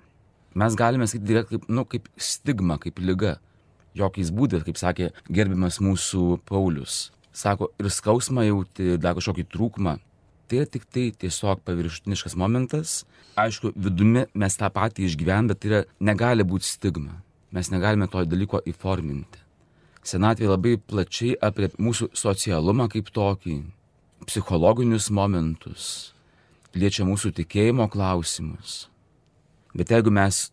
Mes 0.58 0.75
galime 0.75 1.08
sakyti, 1.08 1.46
kaip, 1.48 1.70
nu, 1.72 1.86
kaip 1.88 2.10
stigma, 2.20 2.77
kaip 2.82 3.00
lyga. 3.00 3.38
Jokiais 3.98 4.29
būdais, 4.31 4.63
kaip 4.63 4.77
sakė 4.79 5.10
gerbiamas 5.27 5.81
mūsų 5.83 6.38
Paulius 6.48 7.10
sako, 7.33 7.71
ir 7.79 7.89
skausmą 7.89 8.45
jauti, 8.45 8.98
dar 9.01 9.15
kažkokį 9.17 9.48
trūkumą. 9.51 9.98
Tai 10.48 10.60
yra 10.60 10.67
tik 10.67 10.86
tai 10.91 11.10
tiesiog 11.15 11.63
paviršutiniškas 11.67 12.36
momentas. 12.36 13.01
Aišku, 13.39 13.71
vidumi 13.75 14.25
mes 14.36 14.57
tą 14.60 14.67
patį 14.74 15.07
išgyvename, 15.07 15.53
bet 15.53 15.62
tai 15.63 15.71
yra, 15.71 15.83
negali 16.03 16.43
būti 16.43 16.67
stigma. 16.67 17.21
Mes 17.55 17.71
negalime 17.71 18.07
to 18.12 18.24
dalyko 18.27 18.62
įforminti. 18.67 19.39
Senatvė 20.07 20.50
labai 20.50 20.75
plačiai 20.79 21.38
apie 21.39 21.69
mūsų 21.79 22.10
socialumą 22.17 22.89
kaip 22.91 23.12
tokį, 23.13 23.60
psichologinius 24.27 25.12
momentus, 25.13 25.86
liečia 26.74 27.05
mūsų 27.05 27.31
tikėjimo 27.38 27.86
klausimus. 27.91 28.89
Bet 29.77 29.93
jeigu 29.93 30.12
mes 30.12 30.50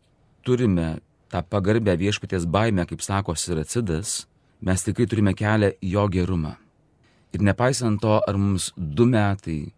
turime 0.46 0.98
tą 1.30 1.42
pagarbę 1.42 1.96
viešpaties 1.96 2.44
baimę, 2.44 2.86
kaip 2.86 3.02
sako 3.02 3.34
Siracidas, 3.36 4.26
mes 4.60 4.84
tikrai 4.84 5.06
turime 5.06 5.34
kelią 5.34 5.70
jo 5.82 6.08
gerumą. 6.08 6.54
Ir 7.32 7.44
nepaisant 7.44 8.00
to, 8.00 8.20
ar 8.28 8.38
mums 8.40 8.72
du 8.76 9.04
metai, 9.06 9.72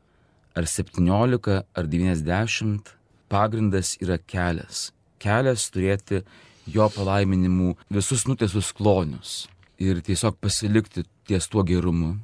ar 0.55 0.67
septyniolika, 0.67 1.65
ar 1.75 1.89
devyniasdešimt, 1.91 2.95
pagrindas 3.31 3.97
yra 4.03 4.19
kelias. 4.19 4.91
Kelias 5.21 5.69
turėti 5.75 6.23
jo 6.71 6.87
palaiminimų 6.95 7.75
visus 7.91 8.27
nutiesus 8.29 8.71
klonius 8.77 9.49
ir 9.81 10.03
tiesiog 10.05 10.39
pasilikti 10.41 11.05
ties 11.27 11.49
tuo 11.51 11.65
gerumu, 11.67 12.17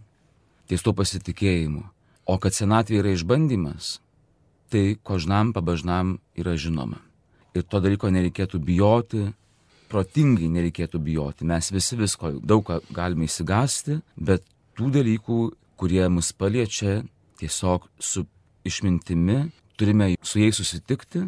ties 0.68 0.84
tuo 0.84 0.94
pasitikėjimu. 0.96 1.82
O 2.26 2.38
kad 2.42 2.54
senatvė 2.54 3.00
yra 3.02 3.14
išbandymas, 3.14 3.98
tai 4.70 4.96
kožnam 5.06 5.52
pabažnam 5.54 6.16
yra 6.34 6.56
žinoma. 6.58 7.05
Ir 7.56 7.64
to 7.64 7.80
dalyko 7.80 8.10
nereikėtų 8.12 8.60
bijoti, 8.60 9.22
protingai 9.88 10.48
nereikėtų 10.52 11.00
bijoti. 11.00 11.46
Mes 11.48 11.70
visi 11.72 11.96
visko 11.96 12.34
daug 12.44 12.64
ką 12.66 12.80
galime 12.94 13.28
įsigasti, 13.28 14.00
bet 14.16 14.44
tų 14.76 14.90
dalykų, 14.98 15.38
kurie 15.80 16.04
mus 16.12 16.32
paliečia 16.36 17.00
tiesiog 17.40 17.86
su 18.00 18.26
išmintimi, 18.66 19.46
turime 19.76 20.14
su 20.22 20.40
jais 20.40 20.56
susitikti, 20.58 21.22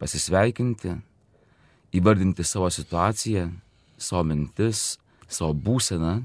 pasisveikinti, 0.00 0.96
įvardinti 1.94 2.46
savo 2.46 2.70
situaciją, 2.72 3.48
savo 4.00 4.24
mintis, 4.30 4.98
savo 5.28 5.54
būseną 5.54 6.18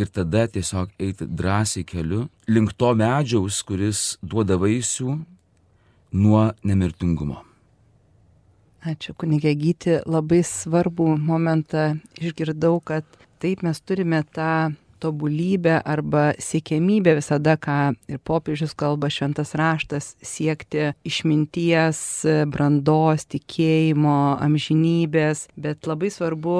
ir 0.00 0.10
tada 0.14 0.46
tiesiog 0.48 0.92
eiti 1.00 1.26
drąsiai 1.26 1.86
keliu 1.86 2.26
link 2.48 2.74
to 2.76 2.94
medžiaus, 2.94 3.62
kuris 3.66 4.16
duoda 4.22 4.58
vaisių 4.60 5.14
nuo 6.12 6.50
nemirtingumo. 6.64 7.49
Ačiū, 8.80 9.12
kunigė 9.12 9.52
Gyti, 9.60 9.98
labai 10.08 10.40
svarbų 10.40 11.18
momentą 11.20 11.98
išgirdau, 12.16 12.78
kad 12.80 13.04
taip 13.42 13.60
mes 13.66 13.76
turime 13.84 14.22
tą 14.24 14.72
tobulybę 15.00 15.82
arba 15.84 16.30
siekiamybę 16.40 17.18
visada, 17.18 17.58
ką 17.60 17.92
ir 18.08 18.20
popiežius 18.24 18.72
kalba 18.72 19.10
šventas 19.12 19.52
raštas, 19.56 20.14
siekti 20.24 20.94
išminties, 21.04 22.00
brandos, 22.48 23.28
tikėjimo, 23.28 24.40
amžinybės, 24.48 25.48
bet 25.60 25.88
labai 25.88 26.12
svarbu 26.12 26.58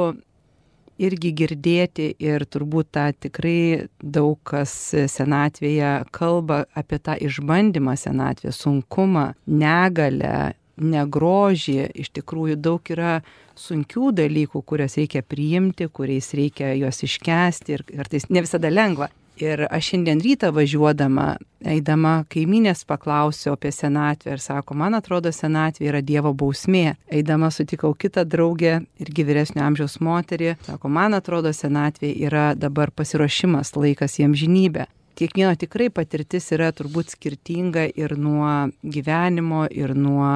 irgi 1.00 1.32
girdėti 1.32 2.12
ir 2.20 2.44
turbūt 2.44 2.92
tą 2.96 3.08
tikrai 3.16 3.88
daug 4.00 4.36
kas 4.44 4.72
senatvėje 5.08 5.92
kalba 6.12 6.66
apie 6.76 7.00
tą 7.00 7.16
išbandymą 7.16 7.96
senatvę, 7.96 8.52
sunkumą, 8.52 9.30
negalę, 9.48 10.52
negrožį, 10.80 11.78
iš 12.02 12.10
tikrųjų 12.16 12.58
daug 12.60 12.92
yra 12.92 13.20
sunkių 13.60 14.12
dalykų, 14.16 14.62
kuriuos 14.66 14.96
reikia 15.00 15.22
priimti, 15.26 15.88
kuriais 15.92 16.32
reikia 16.36 16.74
juos 16.78 17.02
iškesti 17.06 17.76
ir 17.76 17.86
kartais 17.88 18.28
ne 18.30 18.44
visada 18.44 18.72
lengva. 18.72 19.10
Ir 19.40 19.62
aš 19.72 19.86
šiandien 19.94 20.20
rytą 20.20 20.50
važiuodama, 20.52 21.38
eidama 21.64 22.26
kaiminės 22.28 22.82
paklausiau 22.84 23.54
apie 23.56 23.70
senatvę 23.72 24.34
ir 24.34 24.42
sako, 24.44 24.76
man 24.76 24.98
atrodo, 24.98 25.32
senatvė 25.32 25.88
yra 25.88 26.02
Dievo 26.04 26.34
bausmė. 26.36 26.98
Eidama 27.08 27.48
sutikau 27.48 27.94
kitą 27.96 28.26
draugę, 28.28 28.82
irgi 29.00 29.24
vyresnio 29.24 29.64
amžiaus 29.64 29.96
moterį, 30.04 30.58
sako, 30.68 30.92
man 30.92 31.16
atrodo, 31.16 31.54
senatvė 31.56 32.12
yra 32.28 32.50
dabar 32.52 32.92
pasiruošimas, 32.92 33.72
laikas 33.80 34.20
jiem 34.20 34.36
žinybė 34.36 34.90
kiekvieno 35.20 35.52
tikrai 35.60 35.90
patirtis 35.92 36.48
yra 36.56 36.70
turbūt 36.72 37.12
skirtinga 37.14 37.86
ir 37.92 38.16
nuo 38.18 38.70
gyvenimo, 38.80 39.66
ir 39.70 39.92
nuo 39.96 40.30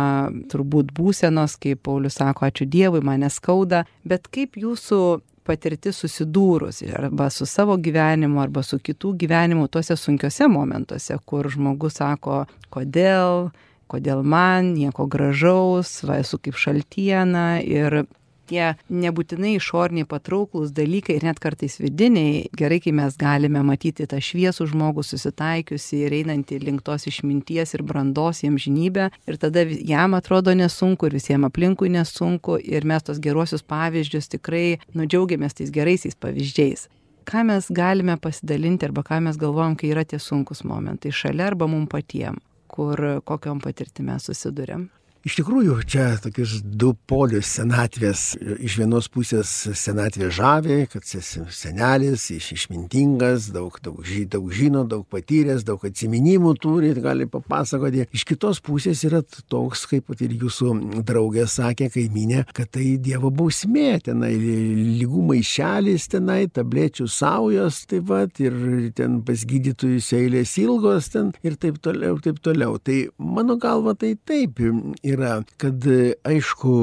turbūt 0.53 0.93
būsenos, 0.97 1.57
kaip 1.61 1.85
Paulius 1.89 2.19
sako, 2.21 2.49
ačiū 2.51 2.69
Dievui, 2.69 3.01
mane 3.05 3.31
skauda, 3.33 3.85
bet 4.05 4.29
kaip 4.35 4.59
jūsų 4.61 5.01
patirtis 5.45 6.01
susidūrus 6.01 6.83
arba 6.89 7.29
su 7.33 7.47
savo 7.49 7.77
gyvenimu, 7.81 8.41
arba 8.43 8.65
su 8.65 8.79
kitų 8.81 9.15
gyvenimu 9.25 9.69
tuose 9.73 9.97
sunkiuose 10.01 10.49
momentuose, 10.49 11.19
kur 11.29 11.49
žmogus 11.53 12.01
sako, 12.01 12.45
kodėl, 12.73 13.51
kodėl 13.93 14.25
man? 14.25 14.73
Nieko 14.77 15.07
gražaus, 15.11 15.99
va 16.09 16.21
esu 16.25 16.41
kaip 16.41 16.61
šaltiena. 16.61 17.61
Ir 17.61 18.05
tie 18.51 18.75
nebūtinai 18.91 19.55
išorniai 19.59 20.09
patrauklus 20.09 20.73
dalykai 20.77 21.19
ir 21.19 21.27
net 21.29 21.41
kartais 21.43 21.79
vidiniai, 21.83 22.49
gerai, 22.57 22.81
kai 22.85 22.95
mes 22.97 23.19
galime 23.21 23.63
matyti 23.67 24.07
tą 24.11 24.21
šviesų 24.23 24.69
žmogų 24.73 25.05
susitaikiusi 25.07 26.05
ir 26.07 26.19
einantį 26.21 26.61
link 26.65 26.85
tos 26.87 27.09
išminties 27.11 27.77
ir 27.77 27.85
brandos 27.87 28.43
jam 28.45 28.59
žinybę 28.61 29.11
ir 29.27 29.41
tada 29.41 29.67
jam 29.69 30.19
atrodo 30.19 30.55
nesunku 30.57 31.09
ir 31.09 31.19
visiems 31.19 31.51
aplinkui 31.51 31.93
nesunku 31.93 32.59
ir 32.63 32.87
mes 32.89 33.07
tos 33.07 33.23
geruosius 33.23 33.65
pavyzdžius 33.67 34.31
tikrai 34.37 34.67
nudžiaugiamės 34.95 35.57
tais 35.61 35.73
geraisiais 35.75 36.19
pavyzdžiais 36.21 36.89
ką 37.25 37.45
mes 37.49 37.69
galime 37.73 38.17
pasidalinti 38.21 38.87
arba 38.89 39.03
ką 39.03 39.21
mes 39.25 39.39
galvojam, 39.41 39.77
kai 39.77 39.93
yra 39.95 40.05
tie 40.05 40.21
sunkus 40.21 40.65
momentai 40.65 41.13
šalia 41.13 41.49
arba 41.49 41.69
mum 41.71 41.87
patiem, 41.89 42.37
kur 42.69 43.01
kokiam 43.25 43.63
patirtimi 43.65 44.19
susidurėm. 44.21 44.89
Iš 45.25 45.39
tikrųjų, 45.39 45.79
čia 45.89 46.19
tokius 46.21 46.59
du 46.61 46.91
polius 47.09 47.49
senatvės. 47.57 48.35
Iš 48.37 48.75
vienos 48.77 49.07
pusės 49.09 49.49
senatvė 49.81 50.27
žavė, 50.37 50.75
kad 50.93 51.07
senelis, 51.09 52.27
iš, 52.35 52.51
išmintingas, 52.59 53.47
daug, 53.55 53.79
daug, 53.81 54.03
daug 54.05 54.51
žino, 54.53 54.83
daug 54.85 55.07
patyręs, 55.09 55.65
daug 55.65 55.81
atsiminimų 55.89 56.53
turi, 56.61 56.91
gali 57.01 57.25
papasakoti. 57.33 58.05
Iš 58.13 58.27
kitos 58.29 58.61
pusės 58.61 59.01
yra 59.09 59.23
toks, 59.25 59.87
kaip 59.89 60.13
ir 60.19 60.35
jūsų 60.43 60.75
draugė 61.09 61.47
sakė, 61.49 61.89
kaiminė, 61.97 62.45
kad 62.53 62.75
tai 62.77 62.99
Dievo 63.01 63.33
bausmė, 63.33 64.03
tenai 64.05 64.35
lygų 64.37 65.25
maišelis, 65.31 66.05
tenai 66.13 66.43
tablečių 66.53 67.09
saujos, 67.09 67.81
taip 67.89 68.11
pat, 68.13 68.45
ir 68.45 68.93
ten 69.01 69.23
pas 69.25 69.49
gydytojus 69.49 70.13
eilės 70.21 70.53
ilgos, 70.61 71.09
ten 71.17 71.33
ir 71.41 71.57
taip 71.57 71.81
toliau, 71.81 72.21
taip 72.21 72.45
toliau. 72.45 72.77
Tai 72.77 73.01
mano 73.17 73.57
galva 73.57 73.97
tai 73.97 74.13
taip. 74.21 74.61
Ir 74.61 75.14
yra, 75.15 75.39
kad 75.61 75.87
aišku, 76.27 76.75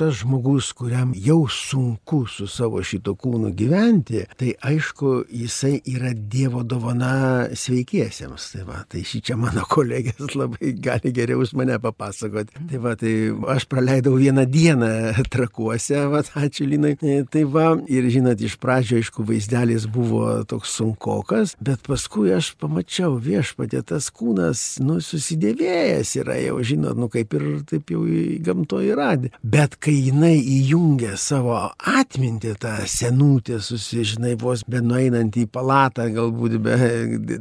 tas 0.00 0.14
žmogus, 0.16 0.72
kuriam 0.72 1.12
jau 1.12 1.44
sunku 1.52 2.22
su 2.26 2.46
savo 2.48 2.80
šito 2.82 3.12
kūnu 3.20 3.50
gyventi, 3.52 4.22
tai 4.40 4.54
aišku, 4.64 5.26
jisai 5.28 5.74
yra 5.92 6.14
Dievo 6.14 6.62
dovana 6.64 7.50
sveikiesiems. 7.52 8.46
Tai 8.54 8.64
va, 8.68 8.78
tai 8.88 9.02
šį 9.04 9.20
čia 9.28 9.36
mano 9.36 9.66
kolegės 9.68 10.32
labai 10.38 10.72
gali 10.80 11.12
geriau 11.12 11.42
už 11.44 11.52
mane 11.58 11.76
papasakoti. 11.82 12.62
Tai 12.70 12.80
va, 12.80 12.94
tai 12.96 13.12
aš 13.56 13.66
praleidau 13.68 14.14
vieną 14.16 14.46
dieną 14.48 14.90
trakuose, 15.28 16.00
va, 16.08 16.22
ačiū 16.40 16.70
Linai. 16.70 16.94
Tai 17.28 17.44
va, 17.52 17.66
ir 17.92 18.08
žinot, 18.14 18.40
iš 18.40 18.56
pradžio, 18.62 19.02
aišku, 19.02 19.26
vaizdelis 19.28 19.84
buvo 19.84 20.38
toks 20.48 20.78
sunkokas, 20.80 21.58
bet 21.60 21.84
paskui 21.84 22.32
aš 22.38 22.54
pamačiau 22.62 23.18
viešpatė, 23.20 23.84
tas 23.92 24.08
kūnas, 24.16 24.64
nu, 24.80 24.96
susidėvėjęs 25.04 26.16
yra 26.22 26.40
jau, 26.40 26.56
žinot, 26.72 26.96
nu, 26.96 27.12
kaip 27.12 27.36
ir 27.36 27.46
taip 27.68 27.92
jau 27.92 28.06
gamtoje 28.48 28.96
radė. 28.96 29.34
Bet 29.44 29.76
kai 29.76 29.89
kai 29.90 30.04
jinai 30.06 30.36
įjungia 30.38 31.16
savo 31.18 31.56
atmintį, 31.90 32.52
tą 32.62 32.72
senutę, 32.86 33.56
susižinai, 33.64 34.36
vos 34.38 34.60
be 34.70 34.78
nueinant 34.84 35.34
į 35.34 35.48
palatą, 35.50 36.04
galbūt 36.14 36.54
be, 36.62 36.76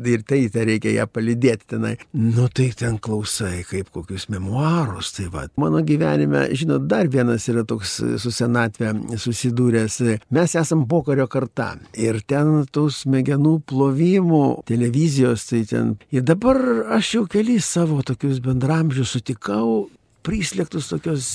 ir 0.09 0.23
tai, 0.25 0.39
tai 0.49 0.63
reikia 0.71 0.95
ją 0.95 1.05
palidėti 1.13 1.75
tenai. 1.75 1.91
Nu 2.17 2.47
tai 2.49 2.71
ten 2.79 2.97
klausai, 2.97 3.61
kaip 3.69 3.91
kokius 3.93 4.25
memoarus. 4.33 5.11
Tai 5.19 5.27
va, 5.35 5.43
mano 5.61 5.83
gyvenime, 5.85 6.47
žinot, 6.57 6.87
dar 6.89 7.11
vienas 7.13 7.45
yra 7.53 7.61
toks 7.69 7.99
su 8.23 8.33
senatvė 8.33 8.95
susidūręs. 9.21 9.99
Mes 10.33 10.57
esam 10.57 10.87
pokario 10.89 11.29
karta 11.29 11.75
ir 11.93 12.17
ten 12.25 12.65
tų 12.73 12.87
smegenų 12.97 13.59
plovimų, 13.69 14.43
televizijos, 14.69 15.45
tai 15.51 15.61
ten. 15.69 15.93
Ir 16.09 16.25
dabar 16.25 16.57
aš 16.97 17.13
jau 17.19 17.23
kelis 17.29 17.69
savo 17.77 18.01
tokius 18.01 18.41
bendramžius 18.41 19.13
sutikau, 19.19 19.85
prislėgtus 20.25 20.89
tokios 20.91 21.27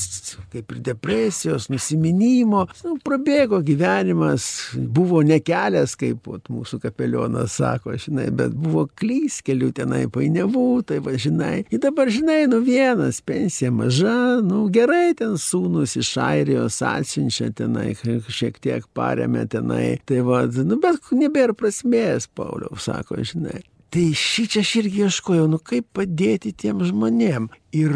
kaip 0.52 0.72
ir 0.74 0.80
depresijos, 0.84 1.68
nusiminimo. 1.72 2.64
Nu, 2.84 2.96
prabėgo 3.04 3.60
gyvenimas, 3.64 4.46
buvo 4.74 5.22
ne 5.26 5.40
kelias, 5.44 5.96
kaip 5.98 6.28
ot, 6.30 6.50
mūsų 6.52 6.80
kapelionas 6.84 7.58
sako, 7.60 7.96
žinai, 8.00 8.28
bet 8.34 8.54
buvo 8.58 8.86
klys 9.00 9.40
kelių 9.44 9.70
tenai 9.78 10.04
painiavų, 10.12 10.68
tai 10.88 11.00
va, 11.04 11.16
žinai. 11.20 11.64
Ir 11.74 11.82
dabar, 11.82 12.12
žinai, 12.12 12.44
nu 12.50 12.60
vienas, 12.64 13.20
pensija 13.24 13.72
maža, 13.74 14.40
nu 14.44 14.66
gerai 14.74 15.14
ten 15.18 15.38
sūnus 15.40 15.96
iš 16.00 16.14
Airijos 16.24 16.80
atsiunčia 16.84 17.50
tenai, 17.56 17.92
šiek 17.94 18.60
tiek 18.62 18.88
paremė 18.96 19.46
tenai. 19.50 19.98
Tai 20.08 20.24
va, 20.26 20.44
nu 20.64 20.80
bet 20.82 21.12
nebėra 21.14 21.56
prasmės, 21.56 22.28
Pauliau, 22.34 22.76
sako, 22.80 23.22
žinai. 23.24 23.62
Tai 23.94 24.08
šį 24.18 24.42
čia 24.50 24.62
aš 24.64 24.70
irgi 24.80 25.04
ieškojau, 25.06 25.44
nu 25.52 25.60
kaip 25.62 25.84
padėti 25.94 26.50
tiem 26.58 26.80
žmonėm. 26.82 27.46
Ir, 27.78 27.92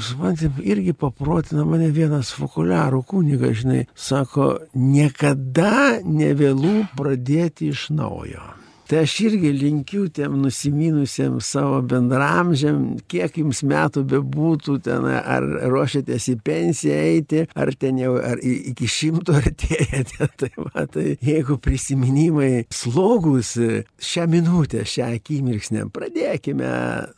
suprantam, 0.00 0.56
irgi 0.64 0.94
paprotina 0.96 1.66
mane 1.68 1.90
vienas 1.92 2.30
fokuliarų 2.32 3.02
kunigas, 3.10 3.58
žinai, 3.60 3.82
sako, 3.92 4.54
niekada 4.72 6.00
nevėlų 6.00 6.88
pradėti 6.96 7.68
iš 7.74 7.90
naujo. 7.92 8.61
Tai 8.92 9.06
aš 9.06 9.12
irgi 9.24 9.50
linkiu 9.56 10.02
tiem 10.12 10.34
nusiminusiem 10.42 11.38
savo 11.40 11.78
bendramžiam, 11.88 12.98
kiek 13.08 13.38
jums 13.40 13.62
metų 13.64 14.02
bebūtų 14.10 14.74
ten, 14.84 15.06
ar 15.08 15.46
ruošiatės 15.72 16.26
į 16.28 16.34
pensiją 16.44 16.98
eiti, 17.06 17.46
ar 17.56 17.72
ten 17.72 18.02
jau 18.02 18.18
ar 18.20 18.42
iki 18.44 18.90
šimto 18.92 19.38
artėjate. 19.40 20.28
Tai, 20.42 20.50
va, 20.58 20.84
tai 20.92 21.16
jeigu 21.24 21.56
prisiminimai 21.62 22.66
slogus 22.74 23.54
šią 23.56 24.28
minutę, 24.28 24.84
šią 24.84 25.08
akimirksnę, 25.16 25.88
pradėkime 25.94 26.72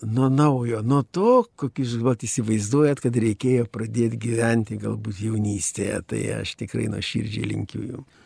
nuo 0.07 0.31
naujo, 0.31 0.85
nuo 0.87 1.03
to, 1.03 1.41
kokius 1.59 1.99
vat 2.07 2.23
įsivaizduojat, 2.23 3.03
kad 3.03 3.19
reikėjo 3.27 3.67
pradėti 3.67 4.21
gyventi 4.29 4.79
galbūt 4.79 5.25
jaunystėje. 5.27 6.05
Tai 6.13 6.27
aš 6.39 6.55
tikrai 6.63 6.87
nuo 6.93 7.03
širdžiai 7.03 7.51
linkiu 7.51 7.89
jums. 7.89 8.21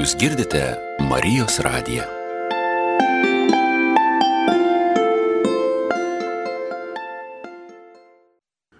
Jūs 0.00 0.14
girdite 0.16 0.60
Marijos 1.04 1.58
radiją. 1.60 2.06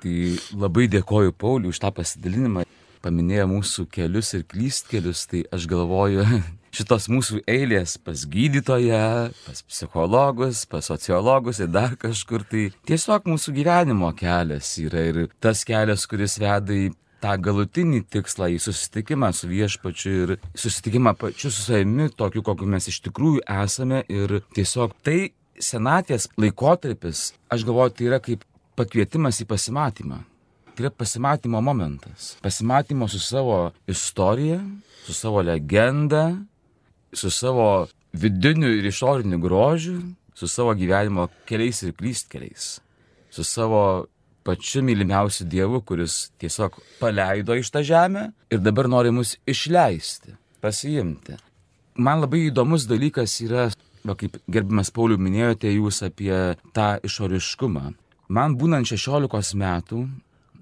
Tai 0.01 0.15
labai 0.63 0.87
dėkoju 0.95 1.35
Pauliu 1.37 1.75
už 1.75 1.83
tą 1.83 1.91
pasidalinimą. 1.93 2.65
Paminėjo 3.05 3.45
mūsų 3.51 3.85
kelius 3.93 4.33
ir 4.39 4.47
klystkelius, 4.49 5.27
tai 5.29 5.43
aš 5.53 5.67
galvoju, 5.69 6.25
šitos 6.79 7.11
mūsų 7.13 7.43
eilės 7.45 7.99
pas 8.01 8.25
gydytoją, 8.25 9.05
pas 9.45 9.63
psichologus, 9.69 10.65
pas 10.73 10.89
sociologus 10.89 11.61
ir 11.61 11.69
dar 11.69 12.01
kažkur, 12.01 12.49
tai 12.49 12.71
tiesiog 12.89 13.29
mūsų 13.29 13.59
gyvenimo 13.61 14.09
kelias 14.17 14.73
yra 14.81 15.05
ir 15.13 15.27
tas 15.37 15.69
kelias, 15.69 16.09
kuris 16.09 16.41
veda 16.41 16.81
į 16.87 16.89
tą 17.21 17.37
galutinį 17.45 18.03
tikslą, 18.13 18.49
į 18.55 18.61
susitikimą 18.65 19.31
su 19.37 19.51
viešpačiu 19.51 20.15
ir 20.23 20.33
susitikimą 20.55 21.15
pačiu 21.21 21.51
su 21.53 21.63
savimi, 21.67 22.09
tokiu, 22.17 22.43
kokiu 22.47 22.69
mes 22.71 22.89
iš 22.91 23.01
tikrųjų 23.07 23.45
esame. 23.65 24.03
Ir 24.09 24.41
tiesiog 24.57 24.97
tai 25.07 25.33
senatvės 25.61 26.31
laikotarpis, 26.41 27.31
aš 27.53 27.67
galvoju, 27.69 27.97
tai 27.97 28.09
yra 28.09 28.21
kaip 28.25 28.45
pakvietimas 28.79 29.41
į 29.43 29.49
pasimatymą. 29.51 30.23
Tai 30.75 30.87
yra 30.87 30.93
pasimatymo 30.95 31.61
momentas. 31.65 32.35
Pasimatymo 32.45 33.09
su 33.11 33.21
savo 33.21 33.73
istorija, 33.91 34.61
su 35.05 35.15
savo 35.15 35.43
legenda, 35.45 36.31
su 37.13 37.31
savo 37.31 37.89
vidiniu 38.13 38.71
ir 38.79 38.87
išoriniu 38.87 39.39
grožiu, 39.43 39.99
su 40.35 40.49
savo 40.49 40.75
gyvenimo 40.75 41.29
keliais 41.47 41.83
ir 41.83 41.93
klystkeliais, 41.93 42.79
su 43.31 43.45
savo 43.45 44.07
pačiu 44.45 44.83
mylimiausiu 44.87 45.47
Dievu, 45.49 45.81
kuris 45.85 46.31
tiesiog 46.41 46.79
paleido 47.01 47.57
iš 47.59 47.71
tą 47.75 47.83
žemę 47.87 48.31
ir 48.51 48.61
dabar 48.65 48.89
nori 48.89 49.13
mus 49.15 49.37
išleisti, 49.47 50.37
pasiimti. 50.61 51.37
Man 52.01 52.23
labai 52.23 52.47
įdomus 52.49 52.87
dalykas 52.89 53.35
yra, 53.45 53.69
va, 54.07 54.17
kaip 54.17 54.39
gerbimas 54.49 54.93
Paulių 54.95 55.19
minėjote 55.21 55.73
jūs 55.75 56.01
apie 56.07 56.33
tą 56.77 56.95
išoriškumą. 57.05 57.91
Man 58.31 58.57
būnant 58.57 58.89
16 58.89 59.59
metų, 59.59 60.05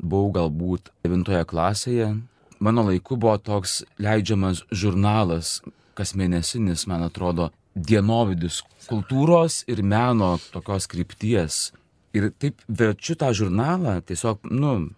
buvau 0.01 0.33
galbūt 0.35 0.91
9 1.05 1.45
klasėje, 1.51 2.14
mano 2.59 2.87
laiku 2.88 3.19
buvo 3.21 3.37
toks 3.38 3.83
leidžiamas 4.01 4.64
žurnalas, 4.73 5.61
kas 5.99 6.14
mėnesinis, 6.19 6.87
man 6.91 7.05
atrodo, 7.07 7.51
dienovidis 7.75 8.62
kultūros 8.88 9.62
ir 9.71 9.83
meno 9.83 10.37
tokios 10.53 10.88
krypties. 10.91 11.69
Ir 12.18 12.31
taip 12.35 12.62
verčiu 12.66 13.14
tą 13.18 13.31
žurnalą 13.37 14.00
tiesiog, 14.02 14.48
nu, 14.50 14.90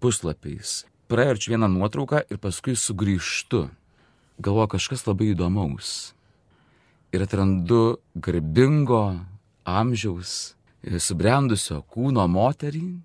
puslapiais. 0.00 0.86
praverčiu 1.08 1.50
vieną 1.56 1.68
nuotrauką 1.72 2.20
ir 2.30 2.38
paskui 2.38 2.76
sugrįžtu. 2.76 3.68
Galvoju 4.38 4.68
kažkas 4.76 5.06
labai 5.08 5.32
įdomaus. 5.32 6.12
Ir 7.12 7.24
atrandu 7.24 7.96
garbingo 8.14 9.16
amžiaus, 9.64 10.54
e, 10.84 11.00
subrendusio 11.00 11.80
kūno 11.88 12.26
moterį, 12.28 13.00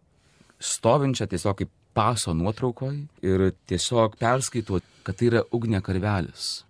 stovinčią 0.60 1.28
tiesiog 1.32 1.58
kaip 1.64 1.72
paso 1.94 2.34
nuotraukoj 2.34 3.08
ir 3.24 3.54
tiesiog 3.68 4.18
perskaitau, 4.20 4.82
kad 5.04 5.16
tai 5.16 5.32
yra 5.32 5.44
Ugnė 5.52 5.82
Karvelis, 5.82 6.66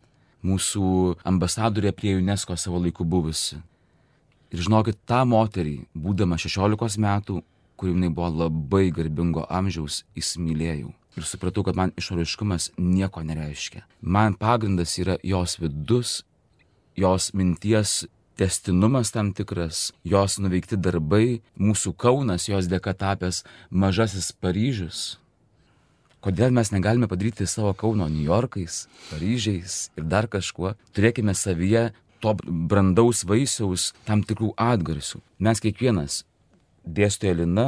mūsų 0.46 1.18
ambasadorė 1.26 1.94
prie 1.98 2.16
UNESCO 2.22 2.58
savo 2.58 2.78
laiku 2.78 3.06
buvusi. 3.06 3.58
Ir 4.54 4.62
žinokit, 4.62 5.00
tą 5.10 5.24
moterį, 5.26 5.80
būdama 5.98 6.38
16 6.38 7.00
metų, 7.02 7.40
kur 7.78 7.90
jinai 7.90 8.12
buvo 8.14 8.30
labai 8.46 8.92
garbingo 8.94 9.48
amžiaus, 9.50 10.04
įsimylėjau. 10.14 10.92
Ir 11.18 11.26
supratau, 11.30 11.64
kad 11.66 11.78
man 11.78 11.94
išoriškumas 11.98 12.72
nieko 12.78 13.22
nereiškia. 13.26 13.84
Man 14.02 14.38
pagrindas 14.38 14.94
yra 15.02 15.18
jos 15.26 15.58
vidus, 15.62 16.22
jos 16.98 17.32
minties 17.34 18.04
testinumas 18.38 19.12
tam 19.14 19.34
tikras, 19.34 19.92
jos 20.06 20.40
nuveikti 20.42 20.78
darbai, 20.78 21.42
mūsų 21.58 21.94
Kaunas, 21.98 22.48
jos 22.50 22.70
dėka 22.70 22.96
tapęs 22.98 23.44
mažasis 23.70 24.32
Paryžius. 24.34 25.04
Kodėl 26.24 26.54
mes 26.56 26.72
negalime 26.72 27.10
padaryti 27.12 27.46
savo 27.50 27.74
Kauno 27.76 28.08
New 28.08 28.24
Yorkais, 28.24 28.88
Paryžiais 29.10 29.90
ir 30.00 30.06
dar 30.08 30.30
kažkuo? 30.32 30.74
Turėkime 30.96 31.36
savyje 31.36 31.90
to 32.24 32.36
brandaus 32.44 33.24
vaisiaus 33.28 33.92
tam 34.08 34.24
tikrų 34.24 34.54
atgarsių. 34.60 35.20
Mes 35.44 35.60
kiekvienas, 35.64 36.22
dėstytoja 36.88 37.42
Lina, 37.42 37.68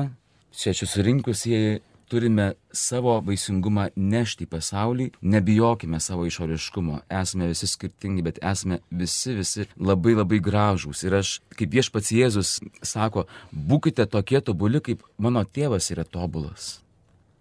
čia 0.55 0.73
susirinkusieji 0.77 1.81
turime 2.09 2.53
savo 2.71 3.17
vaisingumą 3.25 3.87
nešti 3.95 4.45
į 4.45 4.49
pasaulį, 4.51 5.07
nebijokime 5.25 5.99
savo 6.03 6.25
išoriškumo, 6.29 7.01
esame 7.21 7.49
visi 7.49 7.67
skirtingi, 7.69 8.23
bet 8.25 8.41
esame 8.45 8.79
visi, 8.91 9.33
visi 9.37 9.65
labai 9.77 10.15
labai 10.15 10.39
gražūs. 10.43 11.05
Ir 11.07 11.17
aš, 11.21 11.39
kaip 11.57 11.73
viešpats 11.73 12.13
Jėzus 12.13 12.57
sako, 12.85 13.25
būkite 13.51 14.05
tokie 14.11 14.41
tobuli, 14.41 14.83
kaip 14.85 15.05
mano 15.17 15.43
tėvas 15.45 15.89
yra 15.93 16.05
tobulas. 16.05 16.79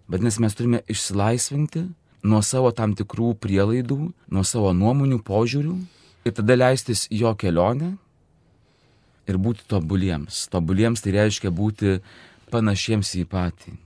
Vadinasi, 0.09 0.43
mes 0.45 0.57
turime 0.57 0.81
išsilaisvinti 0.89 1.87
nuo 2.25 2.41
savo 2.45 2.73
tam 2.73 2.97
tikrų 2.97 3.35
prielaidų, 3.41 3.99
nuo 4.33 4.45
savo 4.49 4.73
nuomonių, 4.77 5.21
požiūrių 5.25 5.77
ir 6.25 6.35
tada 6.37 6.57
leistis 6.57 7.07
jo 7.13 7.35
kelionę 7.39 7.95
ir 9.29 9.41
būti 9.41 9.65
tobuliems. 9.69 10.47
Tobuliems 10.53 11.05
tai 11.05 11.17
reiškia 11.17 11.53
būti 11.55 11.99
panašiems 12.53 13.15
į 13.21 13.25
patį. 13.31 13.79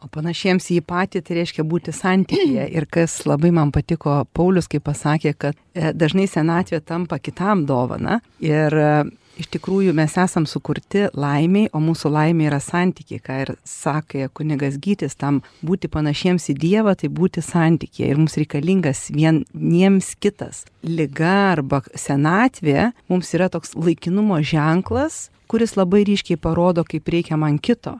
O 0.00 0.08
panašiems 0.08 0.70
į 0.72 0.78
patį 0.88 1.20
tai 1.26 1.40
reiškia 1.42 1.64
būti 1.68 1.92
santykėje. 1.92 2.70
Ir 2.72 2.86
kas 2.88 3.18
labai 3.28 3.50
man 3.52 3.72
patiko, 3.74 4.22
Paulius, 4.32 4.70
kai 4.70 4.80
pasakė, 4.80 5.34
kad 5.36 5.58
e, 5.76 5.90
dažnai 5.92 6.24
senatvė 6.30 6.80
tampa 6.80 7.18
kitam 7.20 7.66
dovana. 7.68 8.22
Ir 8.40 8.72
e, 8.80 8.92
iš 9.40 9.48
tikrųjų 9.56 9.94
mes 9.96 10.16
esam 10.20 10.46
sukurti 10.48 11.06
laimiai, 11.16 11.70
o 11.72 11.80
mūsų 11.82 12.12
laimė 12.12 12.50
yra 12.50 12.60
santykiai, 12.62 13.22
ką 13.24 13.38
ir 13.44 13.54
sakė 13.66 14.28
kunigas 14.36 14.76
Gytis, 14.82 15.16
tam 15.18 15.40
būti 15.66 15.90
panašiems 15.92 16.50
į 16.52 16.58
Dievą, 16.60 16.94
tai 17.00 17.08
būti 17.08 17.42
santykėje. 17.44 18.10
Ir 18.12 18.20
mums 18.20 18.36
reikalingas 18.40 19.08
vieniems 19.14 20.12
kitas. 20.20 20.66
Liga 20.84 21.54
arba 21.54 21.82
senatvė 21.94 22.92
mums 23.10 23.32
yra 23.36 23.50
toks 23.52 23.74
laikinumo 23.78 24.42
ženklas, 24.44 25.28
kuris 25.50 25.74
labai 25.80 26.04
ryškiai 26.06 26.38
parodo, 26.38 26.84
kaip 26.86 27.08
reikia 27.10 27.40
man 27.40 27.58
kito 27.58 27.98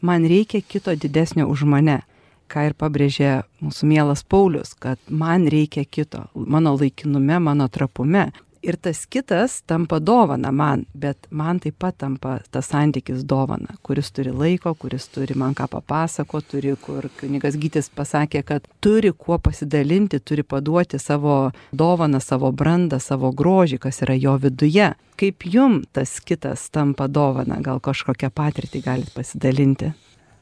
man 0.00 0.26
reikia 0.26 0.60
kito 0.60 0.94
didesnio 0.94 1.46
už 1.48 1.62
mane. 1.62 2.02
Ką 2.48 2.70
ir 2.70 2.74
pabrėžė 2.80 3.42
mūsų 3.60 3.86
mielas 3.90 4.22
Paulius, 4.24 4.72
kad 4.72 4.96
man 5.08 5.44
reikia 5.52 5.84
kito, 5.84 6.24
mano 6.32 6.72
laikinume, 6.78 7.36
mano 7.44 7.66
trapume. 7.68 8.30
Ir 8.62 8.76
tas 8.76 9.04
kitas 9.06 9.60
tampa 9.62 9.98
dovana 9.98 10.50
man, 10.50 10.84
bet 10.94 11.28
man 11.30 11.60
taip 11.62 11.76
pat 11.78 11.98
tampa 12.02 12.38
tas 12.50 12.66
santykis 12.72 13.22
dovana, 13.22 13.76
kuris 13.86 14.10
turi 14.10 14.32
laiko, 14.34 14.72
kuris 14.74 15.06
turi 15.14 15.36
man 15.38 15.54
ką 15.54 15.68
papasako, 15.70 16.40
turi, 16.42 16.74
kur 16.82 17.06
kunigas 17.20 17.54
Gytis 17.58 17.90
pasakė, 17.94 18.42
kad 18.42 18.66
turi 18.82 19.12
kuo 19.14 19.38
pasidalinti, 19.38 20.18
turi 20.18 20.42
paduoti 20.42 20.98
savo 20.98 21.52
dovaną, 21.70 22.18
savo 22.20 22.50
brandą, 22.50 22.98
savo 22.98 23.30
grožį, 23.30 23.78
kas 23.86 24.02
yra 24.02 24.18
jo 24.18 24.34
viduje. 24.42 24.90
Kaip 25.18 25.46
jum 25.46 25.84
tas 25.92 26.18
kitas 26.18 26.66
tampa 26.74 27.06
dovana, 27.06 27.60
gal 27.62 27.78
kažkokią 27.78 28.32
patirtį 28.34 28.82
galite 28.82 29.14
pasidalinti? 29.14 29.92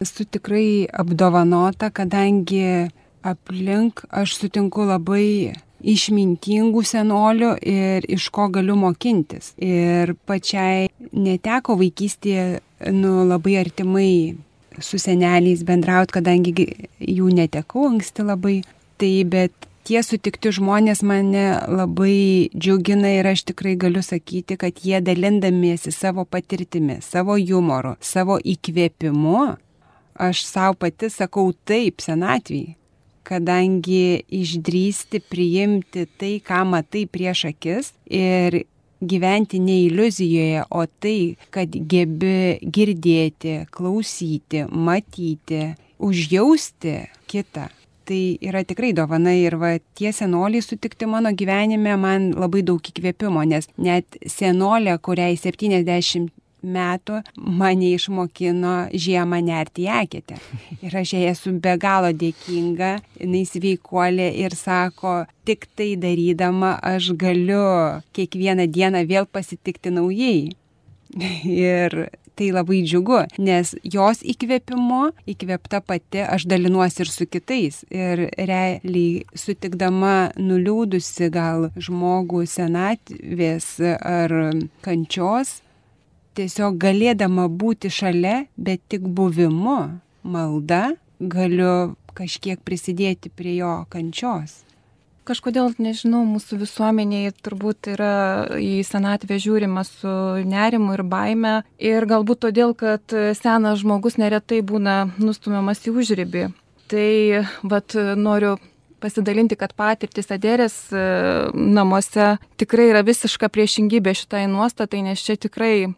Esu 0.01 0.25
tikrai 0.25 0.89
apdovanota, 0.93 1.93
kadangi 1.93 2.89
aplink 3.25 4.05
aš 4.09 4.39
sutinku 4.41 4.85
labai 4.89 5.55
išmintingų 5.87 6.83
senolių 6.87 7.53
ir 7.63 8.07
iš 8.11 8.29
ko 8.35 8.49
galiu 8.53 8.77
mokintis. 8.79 9.53
Ir 9.63 10.17
pačiai 10.27 10.89
neteko 11.13 11.77
vaikystėje 11.79 12.61
nu, 12.97 13.23
labai 13.29 13.57
artimai 13.63 14.11
su 14.83 14.99
seneliais 15.01 15.63
bendrauti, 15.67 16.19
kadangi 16.19 16.67
jų 17.01 17.31
netekau 17.37 17.87
anksti 17.93 18.27
labai. 18.27 18.59
Tai 18.97 19.13
bet 19.29 19.67
tie 19.87 20.01
sutikti 20.03 20.51
žmonės 20.57 21.03
mane 21.07 21.45
labai 21.69 22.49
džiugina 22.57 23.13
ir 23.19 23.29
aš 23.29 23.45
tikrai 23.53 23.75
galiu 23.81 24.03
sakyti, 24.05 24.57
kad 24.61 24.81
jie 24.83 25.03
dalindamiesi 25.05 25.93
savo 25.95 26.25
patirtimi, 26.25 26.99
savo 27.05 27.37
humoru, 27.37 27.95
savo 28.01 28.39
įkvėpimu, 28.41 29.45
aš 30.27 30.43
savo 30.49 30.79
pati 30.81 31.13
sakau 31.13 31.53
taip 31.69 32.01
senatvį 32.05 32.65
kadangi 33.27 34.23
išdrysti 34.31 35.21
priimti 35.31 36.07
tai, 36.19 36.37
ką 36.47 36.63
matai 36.71 37.07
prieš 37.11 37.49
akis 37.51 37.93
ir 38.07 38.63
gyventi 39.01 39.59
ne 39.61 39.81
iliuzijoje, 39.87 40.63
o 40.71 40.85
tai, 40.87 41.37
kad 41.51 41.69
gebi 41.69 42.59
girdėti, 42.63 43.59
klausyti, 43.71 44.65
matyti, 44.71 45.75
užjausti 45.99 46.95
kitą. 47.29 47.69
Tai 48.07 48.21
yra 48.47 48.63
tikrai 48.63 48.93
dovana 48.95 49.33
ir 49.35 49.57
va 49.59 49.73
tie 49.99 50.13
senoliai 50.15 50.63
sutikti 50.63 51.09
mano 51.11 51.33
gyvenime 51.35 51.97
man 51.99 52.29
labai 52.39 52.63
daug 52.63 52.79
įkvėpimo, 52.79 53.43
nes 53.51 53.67
net 53.83 54.19
senolė, 54.31 54.95
kuriai 55.03 55.35
70 55.35 56.31
metų 56.67 57.21
mane 57.37 57.93
išmokino 57.97 58.75
žiemą 58.93 59.41
nerti 59.47 59.87
į 59.87 59.93
eketę. 60.03 60.41
Ir 60.83 60.99
aš 61.01 61.15
jai 61.17 61.25
esu 61.31 61.55
be 61.63 61.77
galo 61.81 62.13
dėkinga, 62.13 62.93
jinai 63.21 63.45
sveikuolė 63.49 64.29
ir 64.45 64.57
sako, 64.59 65.25
tik 65.47 65.69
tai 65.79 65.95
darydama 66.01 66.77
aš 66.83 67.13
galiu 67.19 68.03
kiekvieną 68.17 68.69
dieną 68.73 69.07
vėl 69.09 69.29
pasitikti 69.31 69.95
naujai. 69.95 70.55
Ir 71.47 71.95
tai 72.37 72.51
labai 72.53 72.83
džiugu, 72.85 73.23
nes 73.41 73.73
jos 73.87 74.21
įkvėpimu, 74.21 75.03
įkvėpta 75.33 75.81
pati, 75.85 76.21
aš 76.21 76.45
dalinuosi 76.51 77.03
ir 77.05 77.11
su 77.11 77.27
kitais. 77.29 77.81
Ir 77.89 78.27
realiai 78.37 79.25
sutikdama 79.37 80.33
nuliūdusi 80.37 81.31
gal 81.33 81.71
žmogų 81.81 82.45
senatvės 82.51 83.71
ar 83.97 84.37
kančios, 84.85 85.61
tiesiog 86.37 86.77
galėdama 86.81 87.49
būti 87.49 87.91
šalia, 87.93 88.45
bet 88.57 88.85
tik 88.93 89.07
buvimu, 89.17 89.81
malda, 90.27 90.97
galiu 91.21 91.97
kažkiek 92.17 92.61
prisidėti 92.65 93.33
prie 93.33 93.57
jo 93.59 93.73
kančios. 93.93 94.63
Kažkodėl, 95.27 95.73
nežinau, 95.83 96.21
mūsų 96.23 96.61
visuomeniai 96.61 97.33
turbūt 97.43 97.89
yra 97.97 98.47
į 98.63 98.85
senatvę 98.87 99.41
žiūrima 99.43 99.83
su 99.83 100.13
nerimu 100.47 100.95
ir 100.95 101.03
baime. 101.03 101.57
Ir 101.83 102.07
galbūt 102.07 102.45
todėl, 102.45 102.77
kad 102.79 103.03
senas 103.35 103.83
žmogus 103.83 104.21
neretai 104.23 104.61
būna 104.63 105.09
nustumiamas 105.19 105.83
į 105.83 105.97
užribį. 105.99 106.47
Tai 106.87 107.11
vat, 107.67 107.99
noriu 108.15 108.55
pasidalinti, 109.03 109.59
kad 109.59 109.75
patirtis 109.77 110.31
Aderės 110.31 110.77
e, 110.95 111.03
namuose 111.53 112.37
tikrai 112.61 112.91
yra 112.93 113.03
visiška 113.07 113.51
priešingybė 113.53 114.15
šitai 114.17 114.47
nuostatai, 114.51 115.03
nes 115.07 115.23
čia 115.23 115.37
tikrai 115.41 115.91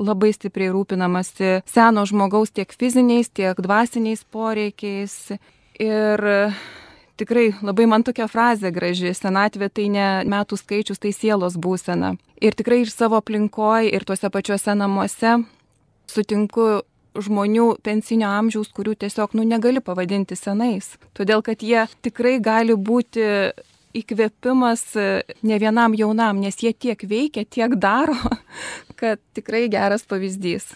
labai 0.00 0.32
stipriai 0.34 0.72
rūpinamasi 0.74 1.60
seno 1.68 2.04
žmogaus 2.08 2.52
tiek 2.56 2.72
fiziniais, 2.72 3.30
tiek 3.30 3.58
dvasiniais 3.60 4.24
poreikiais. 4.24 5.16
Ir 5.80 6.24
tikrai 7.20 7.50
labai 7.60 7.86
man 7.88 8.04
tokia 8.04 8.28
frazė 8.30 8.72
graži, 8.72 9.12
senatvė 9.16 9.70
tai 9.72 9.88
ne 9.92 10.08
metų 10.28 10.58
skaičius, 10.60 11.00
tai 11.00 11.12
sielos 11.16 11.56
būsena. 11.60 12.14
Ir 12.40 12.56
tikrai 12.56 12.82
ir 12.84 12.92
savo 12.92 13.20
aplinkoje, 13.20 13.92
ir 13.92 14.06
tuose 14.08 14.32
pačiuose 14.32 14.76
namuose 14.76 15.38
sutinku 16.10 16.80
žmonių 17.20 17.74
pensinio 17.82 18.28
amžiaus, 18.30 18.70
kurių 18.74 18.94
tiesiog, 19.02 19.34
nu, 19.34 19.44
negali 19.46 19.82
pavadinti 19.82 20.36
senais. 20.38 20.94
Todėl, 21.16 21.42
kad 21.42 21.62
jie 21.62 21.86
tikrai 22.04 22.38
gali 22.42 22.76
būti 22.76 23.24
įkvėpimas 23.96 24.84
e, 24.96 25.08
ne 25.46 25.58
vienam 25.62 25.96
jaunam, 25.98 26.40
nes 26.42 26.56
jie 26.62 26.72
tiek 26.72 27.02
veikia, 27.10 27.44
tiek 27.44 27.76
daro, 27.80 28.16
kad 29.00 29.22
tikrai 29.36 29.66
geras 29.72 30.06
pavyzdys. 30.08 30.72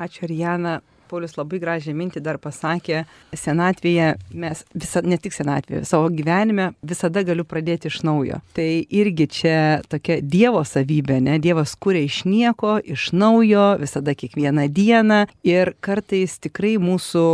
Ačiū, 0.00 0.26
Rijana. 0.30 0.80
Paulius 1.12 1.34
labai 1.36 1.58
gražią 1.60 1.92
mintį 1.92 2.22
dar 2.24 2.38
pasakė, 2.40 3.02
senatvėje 3.36 4.14
mes, 4.32 4.62
visa, 4.72 5.02
ne 5.04 5.18
tik 5.20 5.34
senatvėje, 5.36 5.82
savo 5.84 6.08
gyvenime 6.08 6.70
visada 6.80 7.20
galiu 7.28 7.44
pradėti 7.44 7.90
iš 7.90 8.00
naujo. 8.08 8.40
Tai 8.56 8.68
irgi 8.88 9.28
čia 9.28 9.56
tokia 9.92 10.22
Dievo 10.24 10.64
savybė, 10.64 11.20
ne? 11.20 11.36
Dievas 11.42 11.74
kuria 11.76 12.06
iš 12.08 12.22
nieko, 12.24 12.78
iš 12.80 13.10
naujo, 13.12 13.74
visada 13.82 14.16
kiekvieną 14.16 14.70
dieną 14.72 15.26
ir 15.44 15.74
kartais 15.84 16.38
tikrai 16.40 16.78
mūsų 16.80 17.26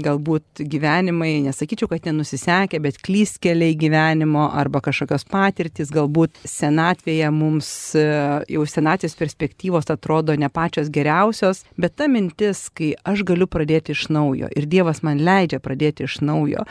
galbūt 0.00 0.62
gyvenimai, 0.72 1.42
nesakyčiau, 1.44 1.90
kad 1.90 2.06
nenusisekę, 2.08 2.80
bet 2.82 3.00
klystkeliai 3.04 3.76
gyvenimo 3.76 4.46
arba 4.56 4.80
kažkokios 4.84 5.26
patirtis, 5.28 5.92
galbūt 5.92 6.40
senatvėje 6.48 7.28
mums 7.34 7.68
e, 7.98 8.06
jau 8.54 8.64
senatvės 8.68 9.18
perspektyvos 9.18 9.92
atrodo 9.92 10.36
ne 10.38 10.48
pačios 10.52 10.88
geriausios, 10.92 11.64
bet 11.76 11.96
ta 12.00 12.08
mintis, 12.08 12.68
kai 12.72 12.94
aš 13.04 13.26
galiu 13.28 13.48
pradėti 13.50 13.92
iš 13.96 14.08
naujo 14.12 14.48
ir 14.56 14.68
Dievas 14.72 15.02
man 15.04 15.20
leidžia 15.20 15.60
pradėti 15.60 16.08
iš 16.08 16.22
naujo, 16.24 16.64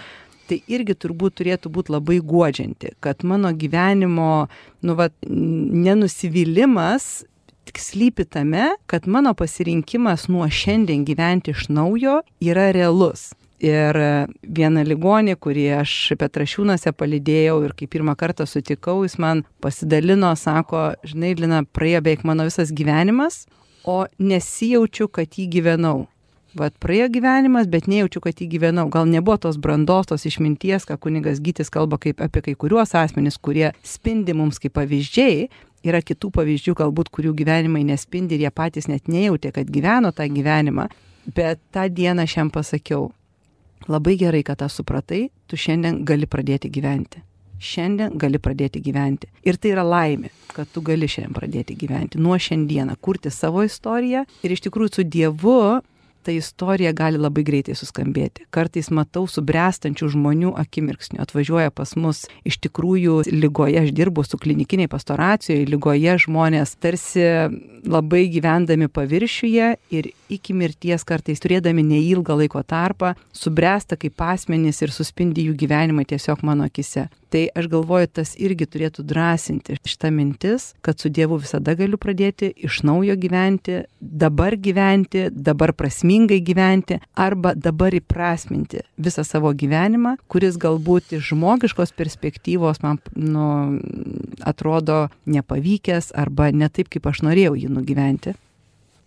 tai 0.49 0.59
irgi 0.71 0.97
turbūt 0.97 1.37
turėtų 1.39 1.71
būti 1.71 1.93
labai 1.93 2.19
guodžianti, 2.25 2.95
kad 3.03 3.23
mano 3.27 3.53
gyvenimo, 3.55 4.47
nu, 4.83 4.95
va, 4.97 5.07
nenusivylimas 5.29 7.21
tik 7.71 7.79
slypi 7.79 8.25
tame, 8.25 8.69
kad 8.85 9.07
mano 9.07 9.33
pasirinkimas 9.33 10.27
nuo 10.27 10.49
šiandien 10.49 11.05
gyventi 11.05 11.51
iš 11.51 11.69
naujo 11.69 12.21
yra 12.41 12.71
realus. 12.75 13.31
Ir 13.61 13.95
vieną 14.41 14.83
ligonį, 14.83 15.37
kurį 15.37 15.67
aš 15.79 15.93
Petrašiūnuose 16.19 16.91
palidėjau 16.97 17.59
ir 17.63 17.75
kai 17.77 17.87
pirmą 17.87 18.17
kartą 18.17 18.47
sutikau, 18.49 19.03
jis 19.05 19.19
man 19.21 19.45
pasidalino, 19.61 20.33
sako, 20.35 20.95
žinai, 21.05 21.35
Lina, 21.37 21.61
praėjo 21.63 22.01
beveik 22.01 22.25
mano 22.27 22.47
visas 22.49 22.73
gyvenimas, 22.73 23.45
o 23.85 24.03
nesijaučiu, 24.19 25.07
kad 25.07 25.37
jį 25.37 25.47
gyvenau. 25.59 26.07
Vat 26.57 26.73
praėjo 26.83 27.07
gyvenimas, 27.13 27.69
bet 27.71 27.85
nejaučiu, 27.87 28.19
kad 28.25 28.41
jį 28.41 28.49
gyvenau. 28.57 28.89
Gal 28.91 29.05
nebuvo 29.07 29.37
tos 29.45 29.61
brandos, 29.61 30.09
tos 30.09 30.25
išminties, 30.27 30.83
ką 30.89 30.97
kunigas 30.99 31.39
Gytis 31.39 31.71
kalba 31.71 32.01
kaip 32.01 32.19
apie 32.19 32.41
kai 32.49 32.57
kuriuos 32.59 32.91
asmenys, 32.97 33.37
kurie 33.39 33.69
spindi 33.87 34.35
mums 34.35 34.59
kaip 34.59 34.75
pavyzdžiai, 34.75 35.47
yra 35.87 36.01
kitų 36.05 36.31
pavyzdžių, 36.35 36.75
galbūt, 36.81 37.09
kurių 37.13 37.33
gyvenimai 37.37 37.83
nespindi 37.87 38.37
ir 38.37 38.45
jie 38.45 38.51
patys 38.53 38.89
net 38.91 39.09
nejautė, 39.11 39.53
kad 39.55 39.71
gyveno 39.71 40.11
tą 40.15 40.27
gyvenimą, 40.29 40.87
bet 41.35 41.61
tą 41.73 41.87
dieną 41.89 42.27
aš 42.27 42.37
jam 42.37 42.53
pasakiau, 42.53 43.09
labai 43.89 44.17
gerai, 44.21 44.43
kad 44.45 44.61
tą 44.61 44.69
supratai, 44.69 45.29
tu 45.47 45.57
šiandien 45.57 46.03
gali 46.05 46.29
pradėti 46.29 46.71
gyventi. 46.73 47.23
Šiandien 47.61 48.15
gali 48.17 48.39
pradėti 48.41 48.81
gyventi. 48.81 49.27
Ir 49.45 49.57
tai 49.61 49.75
yra 49.75 49.83
laimė, 49.85 50.31
kad 50.55 50.69
tu 50.73 50.81
gali 50.81 51.05
šiandien 51.05 51.35
pradėti 51.35 51.75
gyventi. 51.77 52.17
Nuo 52.17 52.37
šiandieną 52.41 52.95
kurti 52.97 53.29
savo 53.29 53.61
istoriją 53.67 54.23
ir 54.41 54.55
iš 54.55 54.63
tikrųjų 54.65 54.95
su 54.95 55.05
Dievu 55.05 55.81
ta 56.23 56.33
istorija 56.35 56.93
gali 56.95 57.19
labai 57.21 57.43
greitai 57.47 57.75
suskambėti. 57.77 58.45
Kartais 58.53 58.91
matau 58.93 59.25
subręstančių 59.29 60.11
žmonių 60.15 60.53
akimirksnių. 60.61 61.21
Atvažiuoja 61.23 61.73
pas 61.75 61.95
mus 61.99 62.23
iš 62.47 62.59
tikrųjų 62.65 63.21
lygoje, 63.31 63.79
aš 63.83 63.93
dirbu 63.97 64.25
su 64.27 64.39
klinikiniai 64.41 64.91
pastoracijoje, 64.91 65.69
lygoje 65.71 66.17
žmonės 66.25 66.75
tarsi 66.81 67.25
labai 67.87 68.25
gyvendami 68.31 68.89
paviršiuje 68.91 69.71
ir 69.93 70.11
iki 70.31 70.53
mirties 70.57 71.05
kartais 71.07 71.41
turėdami 71.43 71.83
neilgą 71.85 72.37
laiko 72.43 72.61
tarpą, 72.63 73.15
subręsta 73.35 73.97
kaip 73.99 74.21
asmenys 74.21 74.81
ir 74.85 74.93
suspindi 74.93 75.47
jų 75.49 75.57
gyvenimą 75.65 76.05
tiesiog 76.07 76.45
mano 76.47 76.69
akise. 76.69 77.09
Tai 77.31 77.45
aš 77.55 77.69
galvoju, 77.71 78.09
tas 78.11 78.33
irgi 78.35 78.65
turėtų 78.67 79.05
drąsinti 79.07 79.77
šitą 79.87 80.09
mintis, 80.11 80.73
kad 80.83 80.99
su 80.99 81.07
Dievu 81.07 81.37
visada 81.39 81.77
galiu 81.79 81.95
pradėti 81.95 82.49
iš 82.67 82.81
naujo 82.83 83.15
gyventi, 83.15 83.77
dabar 84.01 84.57
gyventi, 84.59 85.29
dabar 85.31 85.71
prasmingai 85.71 86.10
gyventi 86.19 86.99
arba 87.15 87.53
dabar 87.55 87.93
įprasminti 87.93 88.83
visą 88.97 89.23
savo 89.27 89.53
gyvenimą, 89.53 90.17
kuris 90.27 90.57
galbūt 90.61 91.17
iš 91.17 91.31
žmogiškos 91.31 91.91
perspektyvos 91.97 92.81
man 92.83 92.99
nu, 93.15 93.79
atrodo 94.43 95.09
nepavykęs 95.25 96.13
arba 96.15 96.51
ne 96.51 96.69
taip, 96.69 96.89
kaip 96.89 97.07
aš 97.07 97.23
norėjau 97.27 97.55
jį 97.55 97.69
nugyventi. 97.73 98.35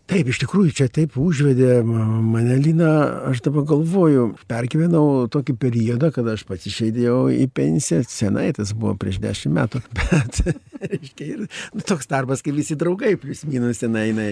Taip, 0.04 0.28
iš 0.28 0.42
tikrųjų, 0.42 0.72
čia 0.76 0.86
taip 0.92 1.14
užvedė 1.16 1.78
mane 1.84 2.58
Lina, 2.60 2.90
aš 3.30 3.40
dabar 3.46 3.64
galvoju, 3.70 4.26
pergyvenau 4.50 5.30
tokį 5.32 5.54
periodą, 5.56 6.10
kada 6.12 6.34
aš 6.36 6.42
pats 6.44 6.68
išeidėjau 6.68 7.30
į 7.32 7.46
pensiją, 7.48 8.02
senai 8.12 8.50
tas 8.52 8.74
buvo 8.76 8.92
prieš 9.00 9.22
dešimt 9.24 9.56
metų, 9.56 9.80
bet, 9.96 10.42
reiškia, 10.92 11.26
ir 11.26 11.44
nu, 11.74 11.84
toks 11.84 12.08
darbas, 12.10 12.42
kai 12.44 12.54
visi 12.56 12.76
draugai, 12.78 13.14
plus 13.20 13.44
minus 13.48 13.82
eina, 13.84 14.26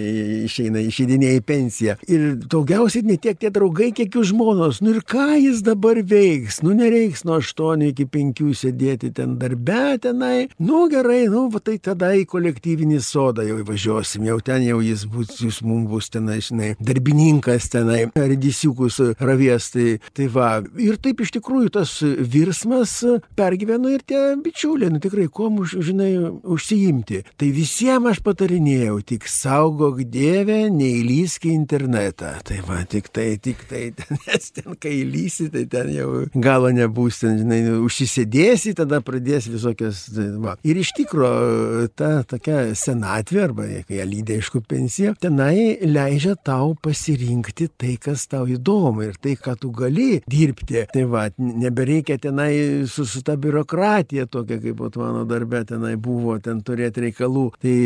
išeina, 0.47 0.83
išeidinėja 0.88 1.41
į 1.41 1.45
pensiją. 1.47 1.97
Ir 2.11 2.27
daugiausiai 2.43 3.07
ne 3.09 3.19
tiek 3.21 3.38
tie 3.41 3.53
draugai, 3.55 3.91
kiek 3.97 4.12
jų 4.17 4.25
žmonos, 4.33 4.83
nu 4.85 4.95
ir 4.97 5.03
ką 5.07 5.29
jis 5.41 5.62
dabar 5.67 6.01
veiks, 6.03 6.62
nu 6.67 6.75
nereiks 6.79 7.25
nuo 7.29 7.41
8 7.43 7.87
iki 7.91 8.07
5 8.12 8.45
sėdėti 8.62 9.12
ten 9.17 9.37
darbe 9.41 9.97
tenai, 10.03 10.49
nu 10.62 10.87
gerai, 10.93 11.25
nu, 11.33 11.47
va 11.53 11.62
tai 11.65 11.79
tada 11.83 12.12
į 12.17 12.27
kolektyvinį 12.31 13.01
sodą 13.05 13.47
jau 13.47 13.59
įvažiuosim, 13.62 14.27
jau 14.29 14.38
ten 14.45 14.65
jau 14.67 14.81
jis 14.85 15.05
bus, 15.11 15.35
jūs 15.43 15.62
mums 15.67 15.88
bus 15.91 16.11
tenai, 16.12 16.41
žinai, 16.45 16.73
darbininkas 16.83 17.71
tenai, 17.73 18.05
redisiukus 18.17 19.01
ravės. 19.21 19.71
Tai, 19.73 19.87
tai 20.17 20.29
va, 20.33 20.49
ir 20.81 20.99
taip 21.03 21.23
iš 21.25 21.35
tikrųjų 21.38 21.73
tas 21.79 21.95
virsmas 22.03 22.99
pergyveno 23.38 23.93
ir 23.93 24.05
tie 24.07 24.23
bičiuliai, 24.43 24.93
nu 24.93 25.01
tikrai, 25.03 25.29
kuo, 25.33 25.51
žinai, 25.73 26.12
užsiimti. 26.42 27.22
Tai 27.38 27.48
visiems 27.55 28.12
aš 28.12 28.22
patarinėjau, 28.24 28.98
tik 29.07 29.26
saugok 29.31 30.02
Dievę, 30.12 30.66
neįlysk 30.72 31.46
į 31.48 31.55
internetą. 31.55 32.35
Tai 32.46 32.59
va, 32.66 32.81
tik 32.88 33.11
tai, 33.14 33.28
tik 33.42 33.64
tai, 33.70 33.85
nes 34.26 34.50
ten 34.57 34.76
kai 34.81 34.94
įlysi, 35.02 35.48
tai 35.52 35.64
ten 35.70 35.92
jau 35.94 36.24
galo 36.35 36.72
nebus, 36.74 37.22
ten, 37.22 37.38
žinai, 37.42 37.61
užsisėdėsi, 37.83 38.74
tada 38.78 39.02
pradės 39.05 39.48
visokias. 39.52 40.05
Va. 40.42 40.57
Ir 40.66 40.81
iš 40.83 40.92
tikrųjų 40.98 41.88
ta 41.98 42.12
tokia 42.28 42.72
senatvė, 42.78 43.42
arba 43.46 43.68
kai 43.88 44.00
ją 44.00 44.07
lydė, 44.09 44.38
aišku, 44.42 44.62
pensija, 44.68 45.14
tenai 45.22 45.78
leidžia 45.87 46.35
tau 46.44 46.72
pasirinkti 46.83 47.68
tai, 47.78 47.96
kas 48.02 48.26
tau 48.31 48.46
įdomu 48.50 49.07
ir 49.07 49.18
tai, 49.22 49.37
ką 49.40 49.57
tu 49.61 49.72
gali 49.74 50.22
dirbti. 50.31 50.87
Tai 50.92 51.05
va, 51.12 51.26
nebereikia 51.38 52.18
tenai 52.22 52.52
su, 52.90 53.07
su 53.09 53.22
ta 53.26 53.37
biurokratija 53.40 54.26
tokia, 54.31 54.61
kaip 54.62 54.78
pat 54.81 54.98
mano 55.00 55.24
darbė 55.28 55.62
tenai 55.68 55.94
buvo, 56.00 56.32
ten 56.42 56.62
turėti 56.64 57.07
reikalų. 57.09 57.45
Tai 57.62 57.77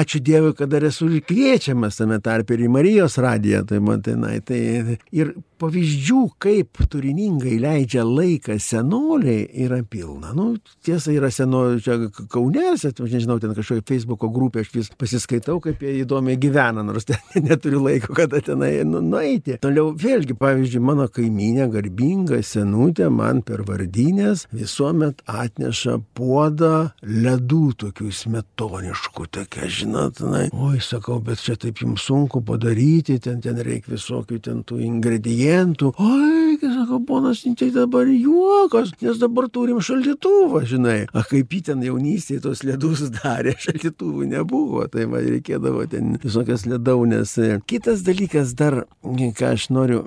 ačiū 0.00 0.22
Dievui, 0.24 0.54
kad 0.58 0.72
dar 0.72 0.86
esu 0.88 1.08
kviečiamas 1.28 2.00
tame 2.00 2.18
tarp 2.24 2.50
ir 2.54 2.66
į 2.66 2.72
Marijos 2.72 3.18
radiją. 3.22 3.64
Tai 3.68 3.80
man 3.84 4.02
tenai. 4.04 4.38
Tai 4.46 4.60
ir 5.12 5.34
pavyzdžių, 5.62 6.20
kaip 6.42 6.80
turiningai 6.90 7.54
leidžia 7.62 8.02
laiką 8.06 8.56
senoliai, 8.62 9.44
yra 9.64 9.80
pilna. 9.86 10.32
Nu, 10.36 10.56
tiesa, 10.84 11.12
yra 11.14 11.30
senolių 11.32 11.82
čia 11.84 11.98
Kaunės, 12.32 12.84
aš 12.88 12.98
nežinau, 13.14 13.38
ten 13.42 13.54
kažkokia 13.56 13.84
Facebook'o 13.86 14.30
grupė, 14.32 14.64
aš 14.64 14.72
vis 14.74 14.90
pasiskaitau, 14.98 15.60
kaip 15.62 15.82
jie 15.84 15.94
įdomiai 16.02 16.40
gyvena, 16.40 16.84
nors 16.86 17.06
ten 17.08 17.20
neturiu 17.46 17.82
laiko, 17.84 18.14
kada 18.16 18.42
tenai 18.44 18.72
nu, 18.88 19.02
nueiti. 19.04 19.58
Toliau, 19.62 19.92
vėlgi, 19.98 20.36
pavyzdžiui, 20.40 20.82
mano 20.82 21.06
kaiminė 21.12 21.68
garbinga 21.72 22.40
senutė 22.46 23.10
man 23.12 23.44
per 23.46 23.62
vardinės 23.68 24.48
visuomet 24.54 25.22
atneša 25.30 26.00
puodą 26.18 26.90
ledų 27.02 27.64
tokių 27.82 28.10
smetoniškų, 28.14 29.26
tokia, 29.34 29.68
žinot, 29.70 30.18
tenai. 30.20 30.46
Oi, 30.52 30.78
sakau, 30.84 31.18
bet 31.24 31.42
čia 31.42 31.56
taip 31.60 31.82
jums 31.82 32.04
sunku 32.06 32.42
padaryti, 32.46 33.18
ten, 33.22 33.40
ten 33.42 33.58
reikia 33.62 33.94
visokių 33.94 34.38
ten 34.44 34.62
tų 34.66 34.80
ingredientų. 34.86 35.92
Oi, 36.02 36.58
sako, 36.62 37.00
ponas, 37.08 37.42
tai 37.58 37.70
dabar 37.74 38.10
juokas, 38.10 38.92
nes 39.02 39.20
dabar 39.22 39.48
turim 39.52 39.80
šaldytuvą, 39.82 40.64
žinai. 40.68 40.98
A 41.12 41.24
kaip 41.28 41.54
jį 41.54 41.62
ten 41.70 41.84
jaunystėje 41.86 42.44
tos 42.46 42.64
ledus 42.66 43.04
darė, 43.18 43.56
šaldytuvų 43.64 44.28
nebuvo, 44.34 44.84
tai 44.92 45.08
man 45.10 45.26
reikėdavo 45.26 45.86
ten 45.92 46.16
visokias 46.22 46.66
ledaunės. 46.68 47.34
Kitas 47.70 48.04
dalykas 48.06 48.54
dar, 48.58 48.82
ką 49.02 49.54
aš 49.54 49.70
noriu 49.74 50.02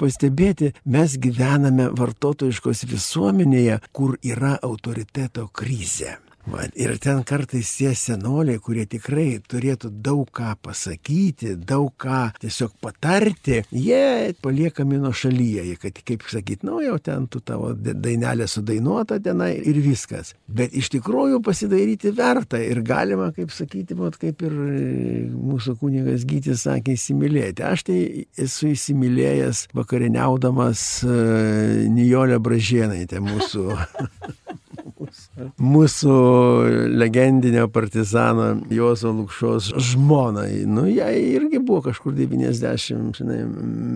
pastebėti, 0.00 0.74
mes 0.84 1.18
gyvename 1.22 1.90
vartotojiškos 1.96 2.86
visuomenėje, 2.92 3.80
kur 3.96 4.16
yra 4.22 4.56
autoriteto 4.62 5.48
krizė. 5.56 6.16
Va, 6.46 6.62
ir 6.78 6.92
ten 7.02 7.24
kartais 7.26 7.72
tie 7.74 7.90
senoliai, 7.98 8.60
kurie 8.62 8.84
tikrai 8.86 9.40
turėtų 9.50 9.90
daug 10.04 10.28
ką 10.30 10.52
pasakyti, 10.62 11.56
daug 11.58 11.90
ką 11.98 12.20
tiesiog 12.38 12.76
patarti, 12.82 13.64
jie 13.74 14.30
paliekami 14.44 15.00
nuo 15.02 15.10
šalyje, 15.16 15.64
kad 15.82 15.98
kaip 16.06 16.22
sakyt, 16.30 16.62
nu 16.66 16.78
jau 16.84 17.00
ten 17.02 17.26
tu 17.26 17.42
tavo 17.42 17.72
dainelė 17.74 18.46
sudainuota 18.50 19.18
tenai 19.22 19.56
ir 19.58 19.80
viskas. 19.82 20.36
Bet 20.46 20.76
iš 20.78 20.92
tikrųjų 20.94 21.42
pasidaryti 21.46 22.14
verta 22.14 22.62
ir 22.62 22.82
galima, 22.86 23.32
kaip 23.34 23.50
sakyti, 23.54 23.98
mat, 23.98 24.14
kaip 24.22 24.46
ir 24.46 24.54
mūsų 25.34 25.76
kunigas 25.82 26.22
Gytis 26.30 26.62
sakė, 26.68 26.94
įsimylėti. 26.94 27.66
Aš 27.66 27.88
tai 27.90 28.00
esu 28.38 28.70
įsimylėjęs 28.70 29.66
vakarieniaudamas 29.74 30.88
uh, 31.06 31.86
Nijolę 31.90 32.38
Bražienaitę 32.38 33.22
mūsų. 33.26 33.70
mūsų 35.60 36.14
legendinio 36.96 37.66
partizano 37.72 38.62
Jozo 38.72 39.12
Lukšos 39.12 39.70
žmonai. 39.90 40.64
Nu, 40.68 40.86
jai 40.88 41.14
irgi 41.36 41.60
buvo 41.60 41.82
kažkur 41.88 42.14
90 42.16 43.20
žinai, 43.20 43.40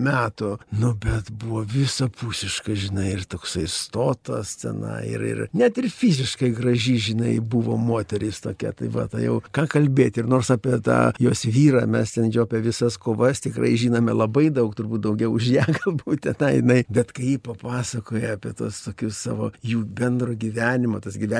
metų, 0.05 0.53
nu, 0.81 0.93
bet 1.01 1.31
buvo 1.41 1.63
visapusiška, 1.67 2.75
žinai, 2.77 3.09
ir 3.15 3.25
toksai 3.29 3.65
stotas 3.71 4.55
scena, 4.55 4.99
ir, 5.07 5.23
ir 5.25 5.43
net 5.57 5.79
ir 5.81 5.89
fiziškai 5.91 6.51
graži, 6.57 6.97
žinai, 7.11 7.37
buvo 7.39 7.77
moteris 7.79 8.41
tokia. 8.43 8.73
Tai 8.77 8.89
va, 8.93 9.07
tai 9.11 9.25
jau 9.25 9.39
ką 9.53 9.67
kalbėti. 9.71 10.21
Ir 10.21 10.29
nors 10.31 10.51
apie 10.53 10.77
tą 10.83 10.99
jos 11.21 11.45
vyrą 11.49 11.83
mes 11.89 12.15
ten 12.15 12.29
jo 12.33 12.45
apie 12.45 12.61
visas 12.63 12.97
kovas 13.01 13.43
tikrai 13.43 13.73
žinome 13.79 14.13
labai 14.15 14.49
daug, 14.53 14.73
turbūt 14.77 15.05
daugiau 15.07 15.33
už 15.37 15.49
ją 15.55 15.65
galbūt 15.81 16.29
tenai, 16.29 16.83
bet 16.91 17.13
kai 17.15 17.33
jį 17.33 17.37
papasakoja 17.49 18.35
apie 18.37 18.53
tos 18.57 18.83
tokius 18.85 19.19
savo 19.25 19.51
jų 19.65 19.83
bendro 19.97 20.35
gyvenimo, 20.37 21.01
tas 21.03 21.17
gyvenimas 21.17 21.30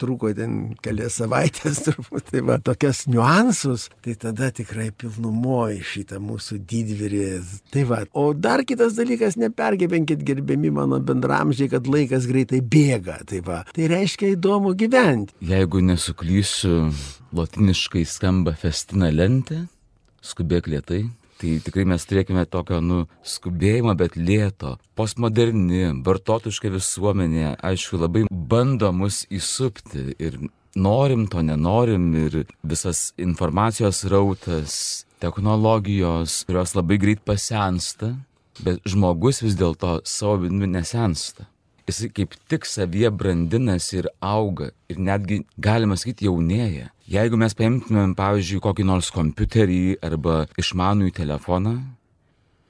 truko 0.00 0.30
ten 0.36 0.74
kelias 0.84 1.18
savaitės 1.20 1.80
turbūt, 1.86 2.30
tai 2.32 2.42
va, 2.46 2.58
tokias 2.62 3.04
niuansus, 3.10 3.88
tai 4.04 4.16
tada 4.20 4.50
tikrai 4.54 4.90
pilnumoji 4.96 5.82
šitą 5.92 6.20
mūsų 6.22 6.60
didvyrį. 6.70 7.24
Tai 7.72 7.86
va, 7.90 8.02
o 8.18 8.28
dar 8.34 8.64
kitas 8.68 8.96
dalykas, 8.98 9.38
nepergyvenkit 9.40 10.22
gerbiami 10.26 10.72
mano 10.74 11.00
bendramžiai, 11.02 11.70
kad 11.72 11.88
laikas 11.90 12.28
greitai 12.30 12.62
bėga, 12.62 13.22
tai 13.28 13.42
va, 13.46 13.62
tai 13.74 13.88
reiškia 13.92 14.34
įdomu 14.36 14.74
gyventi. 14.78 15.36
Jeigu 15.52 15.82
nesuklysiu, 15.84 16.86
latiniškai 17.36 18.04
skamba 18.08 18.54
festina 18.58 19.10
lentė, 19.12 19.64
skubėk 20.22 20.70
lietai. 20.70 21.04
Tai 21.42 21.56
tikrai 21.58 21.82
mes 21.90 22.04
turėkime 22.06 22.44
tokio, 22.46 22.78
nu, 22.78 23.00
skubėjimo, 23.26 23.96
bet 23.98 24.14
lėto. 24.14 24.76
Postmoderni, 24.94 25.88
vartotoška 26.06 26.70
visuomenė, 26.70 27.56
aišku, 27.66 27.98
labai 27.98 28.22
bando 28.30 28.92
mus 28.94 29.24
įsupti 29.26 30.12
ir 30.22 30.38
norim 30.78 31.26
to, 31.26 31.42
nenorim 31.42 32.12
ir 32.20 32.44
visas 32.62 33.08
informacijos 33.18 34.04
rautas, 34.12 34.76
technologijos, 35.18 36.44
kurios 36.46 36.76
labai 36.78 37.00
greit 37.02 37.26
pasensta, 37.26 38.14
bet 38.62 38.78
žmogus 38.86 39.42
vis 39.42 39.58
dėlto 39.58 39.98
savo 40.06 40.44
vidumi 40.44 40.70
nesensta 40.70 41.50
jisai 41.88 42.10
kaip 42.14 42.36
tik 42.50 42.66
savyje 42.68 43.10
brandinasi 43.10 44.02
ir 44.02 44.08
auga 44.20 44.70
ir 44.90 45.00
netgi, 45.00 45.42
galima 45.58 45.96
sakyti, 45.96 46.28
jaunėja. 46.28 46.90
Jeigu 47.12 47.38
mes 47.40 47.56
paimtumėm, 47.58 48.14
pavyzdžiui, 48.18 48.62
kokį 48.64 48.86
nors 48.88 49.10
kompiuterį 49.14 49.98
arba 50.04 50.44
išmanųjį 50.60 51.16
telefoną, 51.18 51.74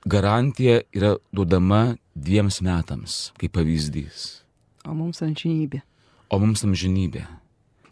garantija 0.08 0.80
yra 0.94 1.14
duodama 1.34 1.96
dviems 2.14 2.60
metams, 2.64 3.20
kaip 3.38 3.54
pavyzdys. 3.56 4.42
O 4.88 4.96
mums 4.96 5.22
amžinybė. 5.22 5.82
O 6.32 6.40
mums 6.42 6.64
amžinybė. 6.66 7.22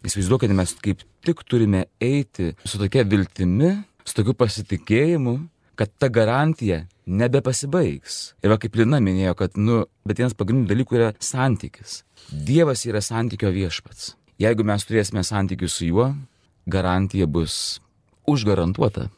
Įsivaizduokite, 0.01 0.55
mes 0.57 0.73
kaip 0.81 1.03
tik 1.23 1.43
turime 1.45 1.85
eiti 2.01 2.55
su 2.65 2.81
tokia 2.81 3.05
viltimi, 3.05 3.75
su 4.03 4.17
tokiu 4.17 4.33
pasitikėjimu, 4.37 5.37
kad 5.77 5.93
ta 6.01 6.09
garantija 6.09 6.83
nebepasibaigs. 7.11 8.19
Ir 8.43 8.53
va 8.53 8.59
kaip 8.61 8.75
Lina 8.79 9.01
minėjo, 9.03 9.35
kad, 9.43 9.59
nu, 9.59 9.83
bet 10.07 10.21
vienas 10.21 10.35
pagrindinių 10.37 10.71
dalykų 10.71 10.99
yra 10.99 11.11
santykis. 11.21 12.01
Dievas 12.31 12.85
yra 12.87 13.03
santykio 13.03 13.51
viešpats. 13.53 14.15
Jeigu 14.41 14.65
mes 14.65 14.85
turėsime 14.87 15.23
santykių 15.27 15.69
su 15.69 15.89
juo, 15.91 16.11
garantija 16.71 17.27
bus 17.29 17.81
užgarantuota. 18.29 19.09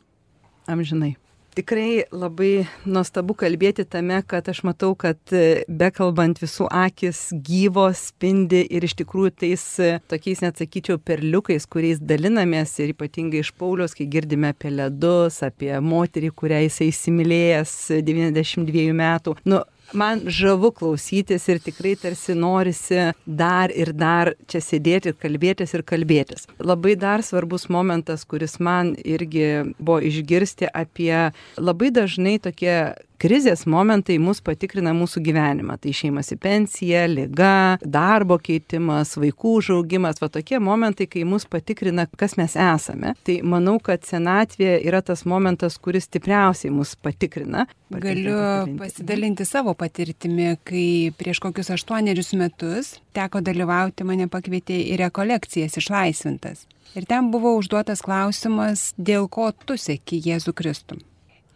Amžinai 0.67 1.13
tikrai 1.58 2.04
labai 2.12 2.66
nuostabu 2.86 3.36
kalbėti 3.38 3.86
tame, 3.89 4.20
kad 4.28 4.48
aš 4.52 4.63
matau, 4.68 4.94
kad 5.00 5.18
e, 5.36 5.63
bekalbant 5.68 6.42
visų 6.42 6.68
akis 6.74 7.26
gyvos 7.46 8.08
spindi 8.10 8.63
ir 8.68 8.86
iš 8.88 8.96
tikrųjų 9.02 9.34
tais 9.44 9.66
e, 9.82 9.92
tokiais, 10.12 10.44
net 10.46 10.62
sakyčiau, 10.62 11.00
perliukais, 11.02 11.68
kuriais 11.70 12.02
dalinamės 12.02 12.76
ir 12.84 12.94
ypatingai 12.96 13.44
iš 13.44 13.54
Paulios, 13.58 13.96
kai 13.98 14.10
girdime 14.12 14.54
apie 14.54 14.74
ledus, 14.74 15.42
apie 15.46 15.72
moterį, 15.84 16.34
kurią 16.38 16.63
jisai 16.66 16.89
įsimylėjęs 16.92 17.76
92 18.06 18.89
metų. 18.98 19.38
Nu, 19.50 19.63
man 19.93 20.23
žavu 20.25 20.71
klausytis 20.75 21.47
ir 21.51 21.62
tikrai 21.63 21.95
tarsi 21.99 22.36
norisi 22.38 23.12
dar 23.25 23.73
ir 23.73 23.93
dar 23.93 24.34
čia 24.49 24.62
sėdėti 24.63 25.13
ir 25.13 25.17
kalbėtis 25.21 25.73
ir 25.77 25.86
kalbėtis. 25.88 26.47
Labai 26.60 26.95
dar 26.99 27.23
svarbus 27.25 27.69
momentas, 27.69 28.25
kuris 28.25 28.60
man 28.60 28.93
irgi 28.99 29.75
buvo 29.79 29.99
išgirsti 30.03 30.69
apie 30.73 31.32
labai 31.58 31.91
dažnai 31.93 32.39
tokie 32.43 32.77
krizės 33.24 33.64
momentai 33.70 34.18
mus 34.20 34.42
patikrina 34.44 34.92
mūsų 34.96 35.24
gyvenimą. 35.24 35.78
Tai 35.82 35.94
šeimas 35.96 36.34
į 36.36 36.38
pensiją, 36.44 37.06
lyga, 37.12 37.54
darbo 37.80 38.38
keitimas, 38.44 39.16
vaikų 39.20 39.56
užaugimas, 39.62 40.20
va 40.24 40.30
tokie 40.34 40.60
momentai, 40.64 41.08
kai 41.08 41.24
mus 41.28 41.48
patikrina, 41.48 42.08
kas 42.20 42.36
mes 42.40 42.58
esame. 42.60 43.14
Tai 43.24 43.38
manau, 43.48 43.78
kad 43.84 44.04
senatvė 44.08 44.76
yra 44.84 45.04
tas 45.06 45.24
momentas, 45.30 45.80
kuris 45.80 46.10
stipriausiai 46.10 46.74
mus 46.74 46.96
patikrina. 47.00 47.68
Galiu 47.94 48.36
pasidalinti 48.80 49.46
savo 49.48 49.76
patirtimi, 49.78 50.56
kai 50.68 50.88
prieš 51.18 51.44
kokius 51.44 51.72
aštuonerius 51.76 52.34
metus 52.40 52.96
teko 53.16 53.44
dalyvauti, 53.46 54.06
mane 54.08 54.28
pakvietė 54.32 54.82
į 54.92 55.00
rekolekcijas 55.06 55.78
išlaisvintas. 55.80 56.68
Ir 56.98 57.08
ten 57.10 57.32
buvo 57.34 57.56
užduotas 57.58 58.04
klausimas, 58.06 58.92
dėl 58.98 59.30
ko 59.32 59.52
tu 59.66 59.80
sėki 59.80 60.20
Jėzų 60.26 60.54
Kristum. 60.58 61.02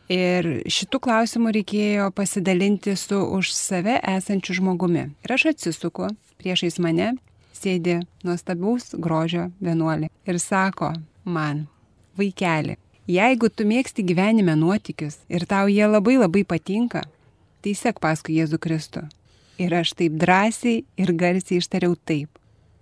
Ir 0.07 0.45
šitų 0.71 1.01
klausimų 1.03 1.51
reikėjo 1.57 2.11
pasidalinti 2.15 2.93
su 2.95 3.19
už 3.19 3.51
save 3.51 3.97
esančiu 4.07 4.55
žmogumi. 4.61 5.09
Ir 5.25 5.33
aš 5.35 5.49
atsisuku, 5.51 6.07
priešais 6.39 6.79
mane 6.79 7.17
sėdi 7.57 7.99
nuostabaus 8.23 8.93
grožio 8.95 9.49
vienuolė 9.59 10.07
ir 10.29 10.39
sako 10.39 10.93
man, 11.27 11.65
vaikeli, 12.15 12.77
jeigu 13.09 13.49
tu 13.49 13.67
mėgsti 13.67 14.05
gyvenime 14.07 14.55
nuotikius 14.55 15.19
ir 15.27 15.43
tau 15.49 15.67
jie 15.67 15.83
labai 15.89 16.15
labai 16.21 16.45
patinka, 16.47 17.03
tai 17.59 17.75
sek 17.75 17.99
paskui 17.99 18.37
Jėzų 18.39 18.61
Kristų. 18.63 19.07
Ir 19.59 19.73
aš 19.73 19.95
taip 19.97 20.15
drąsiai 20.21 20.83
ir 21.01 21.13
garsiai 21.17 21.59
ištariau 21.59 21.97
taip. 21.97 22.29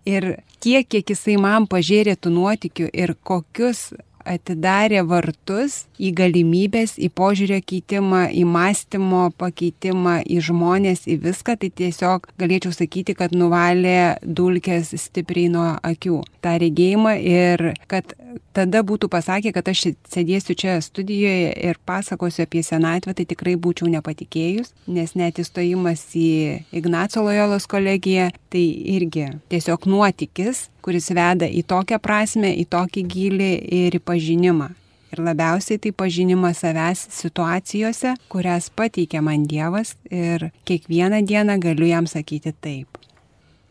Ir 0.05 0.43
tiek, 0.61 0.85
kiek 0.85 1.09
jisai 1.09 1.39
man 1.41 1.65
pažėrė 1.71 2.17
tų 2.19 2.35
nuotikių 2.35 2.91
ir 2.93 3.15
kokius 3.25 3.93
atidarė 4.25 5.03
vartus 5.07 5.85
į 6.01 6.11
galimybės, 6.17 6.97
į 6.97 7.09
požiūrio 7.15 7.61
keitimą, 7.61 8.25
į 8.33 8.43
mąstymo 8.49 9.29
pakeitimą, 9.39 10.19
į 10.25 10.41
žmonės, 10.49 11.05
į 11.07 11.19
viską, 11.27 11.57
tai 11.61 11.71
tiesiog 11.81 12.29
galėčiau 12.41 12.73
sakyti, 12.75 13.15
kad 13.17 13.35
nuvalė 13.37 14.15
dulkės 14.25 14.93
stipriai 14.99 15.51
nuo 15.53 15.69
akių. 15.85 16.21
Tą 16.43 16.57
regėjimą 16.61 17.15
ir 17.21 17.71
kad 17.91 18.15
tada 18.55 18.81
būtų 18.85 19.09
pasakę, 19.11 19.51
kad 19.55 19.67
aš 19.71 19.87
sėdėsiu 20.11 20.55
čia 20.57 20.77
studijoje 20.83 21.51
ir 21.69 21.79
pasakosiu 21.85 22.45
apie 22.45 22.63
senatvę, 22.65 23.15
tai 23.17 23.25
tikrai 23.29 23.55
būčiau 23.59 23.89
nepatikėjus, 23.91 24.73
nes 24.87 25.15
net 25.15 25.41
įstojimas 25.41 26.05
į 26.17 26.29
Ignaco 26.75 27.25
Lojolos 27.25 27.67
kolegiją, 27.71 28.31
tai 28.53 28.65
irgi 28.95 29.27
tiesiog 29.51 29.87
nuotykis, 29.89 30.69
kuris 30.85 31.11
veda 31.15 31.49
į 31.49 31.65
tokią 31.67 31.99
prasme, 32.03 32.53
į 32.55 32.67
tokį 32.71 33.05
gilį 33.11 33.53
ir 33.83 33.99
į 33.99 34.03
pažinimą. 34.05 34.71
Ir 35.15 35.21
labiausiai 35.23 35.79
tai 35.79 35.93
pažinimas 35.95 36.59
savęs 36.59 37.05
situacijose, 37.15 38.15
kurias 38.27 38.67
pateikia 38.73 39.21
man 39.23 39.45
Dievas 39.47 39.93
ir 40.11 40.49
kiekvieną 40.67 41.21
dieną 41.23 41.55
galiu 41.63 41.87
jam 41.87 42.09
sakyti 42.09 42.51
taip. 42.51 42.94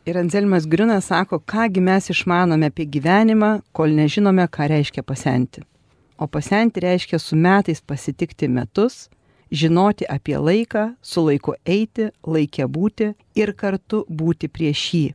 Ir 0.06 0.16
Anzelmas 0.18 0.66
Grinas 0.66 1.06
sako, 1.06 1.38
kągi 1.38 1.80
mes 1.80 2.10
išmanome 2.10 2.68
apie 2.68 2.84
gyvenimą, 2.84 3.62
kol 3.72 3.94
nežinome, 3.96 4.44
ką 4.52 4.66
reiškia 4.68 5.02
pasenti. 5.02 5.62
O 6.18 6.26
pasenti 6.28 6.80
reiškia 6.84 7.18
su 7.18 7.36
metais 7.36 7.80
pasitikti 7.80 8.48
metus, 8.48 9.08
žinoti 9.50 10.04
apie 10.04 10.36
laiką, 10.36 10.82
su 11.00 11.24
laiku 11.24 11.54
eiti, 11.64 12.10
laikę 12.26 12.68
būti 12.68 13.14
ir 13.34 13.54
kartu 13.56 14.04
būti 14.10 14.52
prieš 14.52 14.82
jį. 14.92 15.06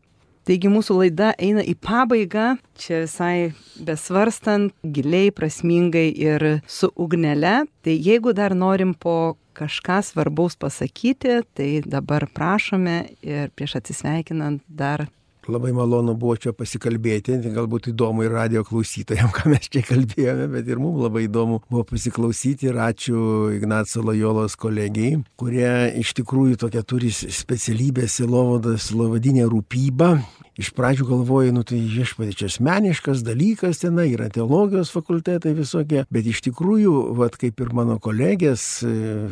Taigi 0.50 0.66
mūsų 0.74 0.96
laida 0.98 1.28
eina 1.38 1.62
į 1.62 1.76
pabaigą, 1.78 2.56
čia 2.82 3.04
visai 3.04 3.52
besvarstant, 3.86 4.74
giliai, 4.82 5.30
prasmingai 5.30 6.08
ir 6.10 6.46
su 6.66 6.90
ugnele. 6.98 7.68
Tai 7.86 7.94
jeigu 7.94 8.34
dar 8.34 8.56
norim 8.58 8.96
po 8.98 9.38
kažką 9.54 10.00
svarbaus 10.08 10.58
pasakyti, 10.58 11.44
tai 11.54 11.70
dabar 11.86 12.26
prašome 12.34 12.98
ir 13.22 13.54
prieš 13.54 13.78
atsisveikinant 13.84 14.66
dar 14.66 15.06
Labai 15.50 15.72
malonu 15.74 16.14
buvo 16.20 16.36
čia 16.38 16.52
pasikalbėti, 16.54 17.40
galbūt 17.56 17.90
įdomu 17.90 18.26
ir 18.26 18.34
radio 18.36 18.62
klausytojams, 18.68 19.34
ką 19.38 19.50
mes 19.50 19.70
čia 19.72 19.82
kalbėjome, 19.88 20.46
bet 20.54 20.70
ir 20.70 20.82
mums 20.82 21.02
labai 21.02 21.26
įdomu 21.26 21.64
buvo 21.72 21.86
pasiklausyti 21.90 22.70
ir 22.70 22.78
ačiū 22.86 23.22
Ignaco 23.56 24.04
Lojolos 24.06 24.58
kolegijai, 24.60 25.24
kurie 25.42 25.72
iš 26.04 26.14
tikrųjų 26.22 26.60
tokia 26.66 26.86
turi 26.86 27.10
specialybę 27.14 28.06
silovadas, 28.12 28.92
silovadinė 28.92 29.48
rūpyba 29.50 30.20
iš 30.60 30.74
pradžių 30.76 31.08
galvoju, 31.08 31.54
nu 31.56 31.64
tai 31.68 31.80
viešpatie 31.88 32.36
čia 32.36 32.50
asmeniškas 32.52 33.24
dalykas 33.24 33.80
ten, 33.82 34.00
yra 34.04 34.28
teologijos 34.34 34.92
fakultetai 34.92 35.54
visokie, 35.58 36.04
bet 36.12 36.28
iš 36.28 36.44
tikrųjų, 36.50 36.96
vad 37.18 37.38
kaip 37.40 37.64
ir 37.64 37.72
mano 37.76 37.96
kolegės, 38.04 38.66
e, 38.84 39.30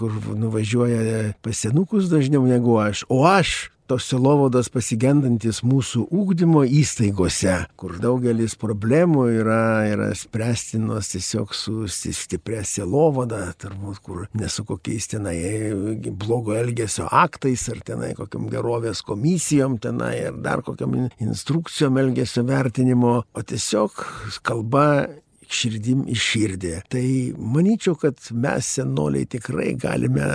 kur 0.00 0.18
nuvažiuoja 0.34 1.36
pas 1.44 1.62
senukus 1.62 2.10
dažniau 2.10 2.42
negu 2.48 2.74
aš, 2.82 3.06
o 3.08 3.22
aš 3.28 3.70
tos 3.90 4.06
silovados 4.08 4.70
pasigendantis 4.72 5.60
mūsų 5.66 6.06
ūkdymo 6.14 6.64
įstaigose, 6.80 7.56
kur 7.80 7.96
daugelis 8.02 8.56
problemų 8.60 9.26
yra, 9.40 9.64
yra 9.90 10.08
spręstinos 10.16 11.12
tiesiog 11.12 11.54
su 11.56 11.84
stipria 11.88 12.62
silovada, 12.66 13.46
turbūt, 13.60 14.00
kur 14.04 14.24
nesu 14.38 14.64
kokiais 14.68 15.10
tenai 15.12 15.36
blogo 16.10 16.56
elgesio 16.56 17.08
aktais, 17.12 17.66
ar 17.72 17.82
tenai 17.84 18.14
kokiam 18.18 18.48
gerovės 18.52 19.04
komisijom, 19.04 19.78
tenai, 19.84 20.14
ar 20.30 20.40
dar 20.44 20.64
kokiam 20.64 20.96
instrukcijom 21.20 22.00
elgesio 22.00 22.46
vertinimo, 22.48 23.20
o 23.34 23.44
tiesiog 23.44 24.00
kalba 24.46 24.86
širdim 25.54 26.04
į 26.08 26.18
širdį. 26.18 26.74
Tai 26.90 27.06
manyčiau, 27.36 27.98
kad 28.00 28.20
mes 28.32 28.74
senoliai 28.78 29.28
tikrai 29.30 29.74
galime 29.78 30.28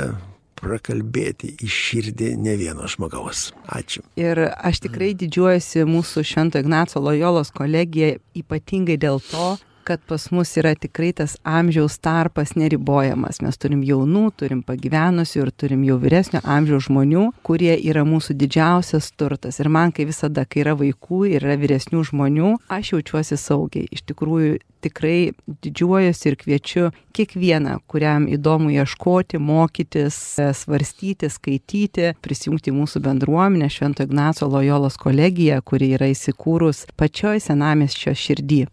prakalbėti 0.59 1.55
iš 1.65 1.79
širdį 1.89 2.33
ne 2.39 2.55
vieno 2.59 2.87
žmogaus. 2.91 3.49
Ačiū. 3.71 4.03
Ir 4.19 4.43
aš 4.55 4.83
tikrai 4.85 5.13
didžiuojuosi 5.19 5.85
mūsų 5.89 6.25
Švento 6.27 6.61
Ignaco 6.61 7.01
Lojolos 7.03 7.53
kolegija 7.55 8.17
ypatingai 8.37 8.99
dėl 9.01 9.21
to, 9.31 9.55
kad 9.89 9.99
pas 10.05 10.31
mus 10.31 10.51
yra 10.61 10.75
tikrai 10.77 11.09
tas 11.17 11.33
amžiaus 11.43 11.95
tarpas 11.97 12.51
neribojamas. 12.53 13.39
Mes 13.41 13.57
turim 13.57 13.81
jaunų, 13.81 14.27
turim 14.37 14.61
pagyvenusių 14.67 15.41
ir 15.41 15.51
turim 15.57 15.81
jau 15.87 15.97
vyresnio 16.03 16.43
amžiaus 16.45 16.85
žmonių, 16.85 17.23
kurie 17.41 17.73
yra 17.73 18.03
mūsų 18.05 18.37
didžiausias 18.37 19.09
turtas. 19.17 19.57
Ir 19.57 19.71
man, 19.73 19.89
kai 19.89 20.05
visada, 20.05 20.45
kai 20.45 20.61
yra 20.61 20.77
vaikų 20.77 21.23
ir 21.31 21.41
yra 21.41 21.57
vyresnių 21.57 22.05
žmonių, 22.11 22.53
aš 22.69 22.93
jaučiuosi 22.93 23.39
saugiai. 23.41 23.89
Iš 23.89 24.05
tikrųjų, 24.13 24.59
tikrai 24.85 25.33
didžiuojuosi 25.65 26.29
ir 26.29 26.37
kviečiu 26.39 26.87
kiekvieną, 27.17 27.79
kuriam 27.89 28.29
įdomu 28.29 28.69
ieškoti, 28.77 29.41
mokytis, 29.41 30.21
svarstyti, 30.61 31.33
skaityti, 31.33 32.13
prisijungti 32.21 32.77
mūsų 32.77 33.01
bendruomenę 33.09 33.73
Švento 33.73 34.05
Ignaco 34.05 34.47
Lojolos 34.53 35.01
kolegiją, 35.01 35.63
kuri 35.65 35.95
yra 35.97 36.13
įsikūrus 36.13 36.85
pačioj 36.93 37.41
senamėsčio 37.49 38.13
širdį. 38.13 38.67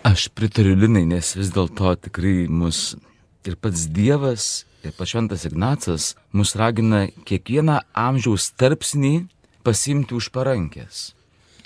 Aš 0.00 0.30
pritariu 0.32 0.72
Linai, 0.80 1.02
nes 1.04 1.34
vis 1.36 1.50
dėlto 1.52 1.90
tikrai 2.06 2.46
mus 2.48 2.94
ir 3.44 3.58
pats 3.60 3.82
Dievas, 3.92 4.64
ir 4.80 4.94
pašventas 4.96 5.44
Ignacas 5.44 6.14
mus 6.32 6.54
ragina 6.56 7.02
kiekvieną 7.28 7.76
amžiaus 7.92 8.46
tarpsnį 8.56 9.26
pasimti 9.60 10.16
už 10.16 10.30
parankės. 10.32 11.12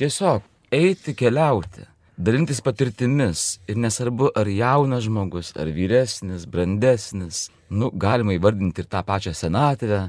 Tiesiog 0.03 0.43
eiti 0.75 1.15
keliauti, 1.15 1.87
dalintis 2.19 2.59
patirtimis 2.59 3.47
ir 3.71 3.79
nesvarbu 3.79 4.33
ar 4.35 4.51
jaunas 4.51 5.07
žmogus, 5.07 5.55
ar 5.55 5.71
vyresnis, 5.71 6.51
brandesnis, 6.51 7.53
nu, 7.71 7.95
galima 7.95 8.35
įvardinti 8.35 8.83
ir 8.83 8.91
tą 8.91 9.07
pačią 9.07 9.31
senatvę, 9.31 10.09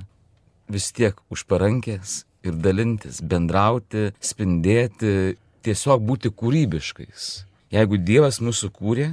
vis 0.65 0.89
tiek 0.97 1.21
už 1.29 1.45
parankės 1.45 2.23
ir 2.41 2.57
dalintis, 2.57 3.21
bendrauti, 3.21 4.15
spindėti, 4.17 5.35
tiesiog 5.61 6.01
būti 6.09 6.33
kūrybiškais 6.33 7.44
Jeigu 7.73 7.97
Dievas 7.97 8.37
mūsų 8.43 8.69
kūrė, 8.75 9.09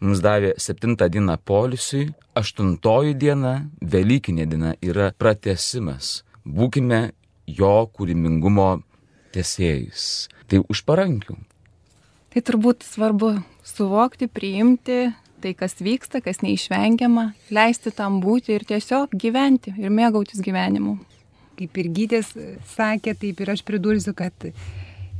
mums 0.00 0.22
davė 0.24 0.54
septintą 0.60 1.10
dieną 1.12 1.36
polisiui, 1.44 2.08
aštuntoji 2.38 3.14
diena, 3.20 3.68
Velykinė 3.80 4.46
diena 4.48 4.74
yra 4.80 5.10
pratesimas. 5.12 6.22
Būkime 6.42 7.12
jo 7.46 7.74
kūrymingumo 7.92 8.82
tiesėjais. 9.34 10.28
Tai 10.48 10.62
už 10.72 10.84
parankių. 10.88 11.36
Tai 12.32 12.40
turbūt 12.48 12.86
svarbu 12.86 13.34
suvokti, 13.66 14.28
priimti 14.28 15.12
tai, 15.42 15.52
kas 15.58 15.74
vyksta, 15.82 16.22
kas 16.24 16.40
neišvengiama, 16.44 17.32
leisti 17.52 17.92
tam 17.94 18.20
būti 18.22 18.54
ir 18.56 18.64
tiesiog 18.68 19.12
gyventi 19.18 19.74
ir 19.76 19.92
mėgautis 19.92 20.40
gyvenimu. 20.44 20.96
Kaip 21.58 21.78
ir 21.82 21.90
gytis 21.92 22.30
sakė, 22.72 23.16
taip 23.18 23.42
ir 23.42 23.52
aš 23.52 23.64
pridursiu, 23.66 24.14
kad 24.16 24.32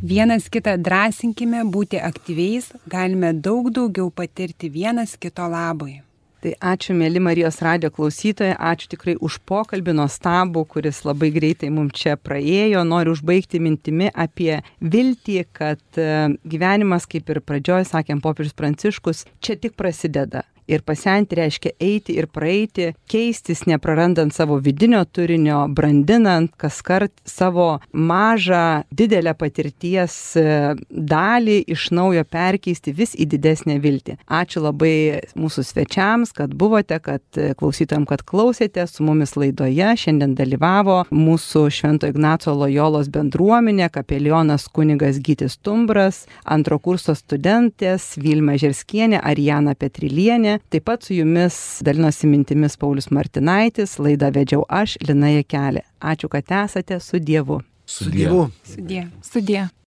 Vienas 0.03 0.49
kitą 0.51 0.73
drąsinkime 0.83 1.61
būti 1.71 2.01
aktyviais, 2.03 2.73
galime 2.91 3.29
daug 3.39 3.69
daugiau 3.71 4.09
patirti 4.11 4.67
vienas 4.67 5.13
kito 5.15 5.47
labui. 5.47 6.01
Tai 6.43 6.57
ačiū, 6.73 6.97
mėly 6.99 7.23
Marijos 7.23 7.61
radio 7.63 7.87
klausytojai, 7.95 8.57
ačiū 8.59 8.89
tikrai 8.97 9.15
už 9.23 9.37
pokalbį 9.47 9.95
nuostabų, 10.01 10.65
kuris 10.75 11.05
labai 11.07 11.31
greitai 11.31 11.71
mums 11.71 11.95
čia 12.03 12.17
praėjo. 12.19 12.83
Noriu 12.83 13.15
užbaigti 13.15 13.63
mintimi 13.63 14.11
apie 14.11 14.57
viltį, 14.83 15.39
kad 15.55 16.03
e, 16.03 16.35
gyvenimas, 16.43 17.07
kaip 17.07 17.31
ir 17.31 17.39
pradžioje 17.47 17.87
sakėm 17.93 18.25
popiežius 18.27 18.59
Pranciškus, 18.59 19.23
čia 19.39 19.55
tik 19.55 19.79
prasideda. 19.79 20.43
Ir 20.73 20.81
pasenti 20.89 21.37
reiškia 21.37 21.75
eiti 21.83 22.15
ir 22.17 22.29
praeiti, 22.33 22.93
keistis, 23.11 23.67
neprarandant 23.69 24.33
savo 24.33 24.57
vidinio 24.63 25.03
turinio, 25.05 25.67
brandinant 25.69 26.55
kas 26.57 26.81
kart 26.87 27.13
savo 27.29 27.67
mažą, 27.93 28.83
didelę 28.89 29.35
patirties 29.37 30.15
e, 30.41 30.45
dalį 30.89 31.59
iš 31.75 31.91
naujo 31.93 32.25
perkeisti 32.25 32.95
vis 32.97 33.13
į 33.13 33.27
didesnę 33.35 33.77
viltį. 33.83 34.17
Ačiū 34.33 34.63
labai 34.65 35.21
mūsų 35.37 35.67
svečiams, 35.69 36.33
kad 36.37 36.55
buvote, 36.57 36.97
kad 37.05 37.23
e, 37.37 37.53
klausytam, 37.59 38.07
kad 38.09 38.25
klausėte 38.25 38.87
su 38.89 39.05
mumis 39.05 39.37
laidoje. 39.37 39.93
Šiandien 40.07 40.33
dalyvavo 40.39 41.03
mūsų 41.13 41.67
Švento 41.75 42.09
Ignaco 42.09 42.57
Lojolos 42.57 43.13
bendruomenė, 43.13 43.91
kapelionas 43.93 44.71
kunigas 44.73 45.21
Gytis 45.21 45.59
Tumbras, 45.61 46.25
antro 46.49 46.81
kurso 46.81 47.13
studentės 47.19 48.15
Vilma 48.17 48.57
Žerskienė, 48.57 49.21
Arijana 49.21 49.77
Petrilienė. 49.77 50.62
Taip 50.71 50.85
pat 50.89 51.03
su 51.03 51.15
jumis 51.15 51.57
dalinosi 51.85 52.31
mintimis 52.31 52.79
Paulius 52.81 53.11
Martinaitis, 53.11 53.99
laidą 53.99 54.31
vedžiau 54.33 54.65
aš, 54.69 54.97
Lina 55.09 55.35
Jekelė. 55.35 55.85
Ačiū, 56.01 56.31
kad 56.33 56.55
esate 56.63 57.01
su 57.01 57.21
Dievu. 57.21 57.61
Su 57.87 58.11
Dievu. 58.11 58.51
Su 58.65 58.81
Dievu. 58.81 59.11
Su 59.23 59.41
Dievu. 59.41 59.82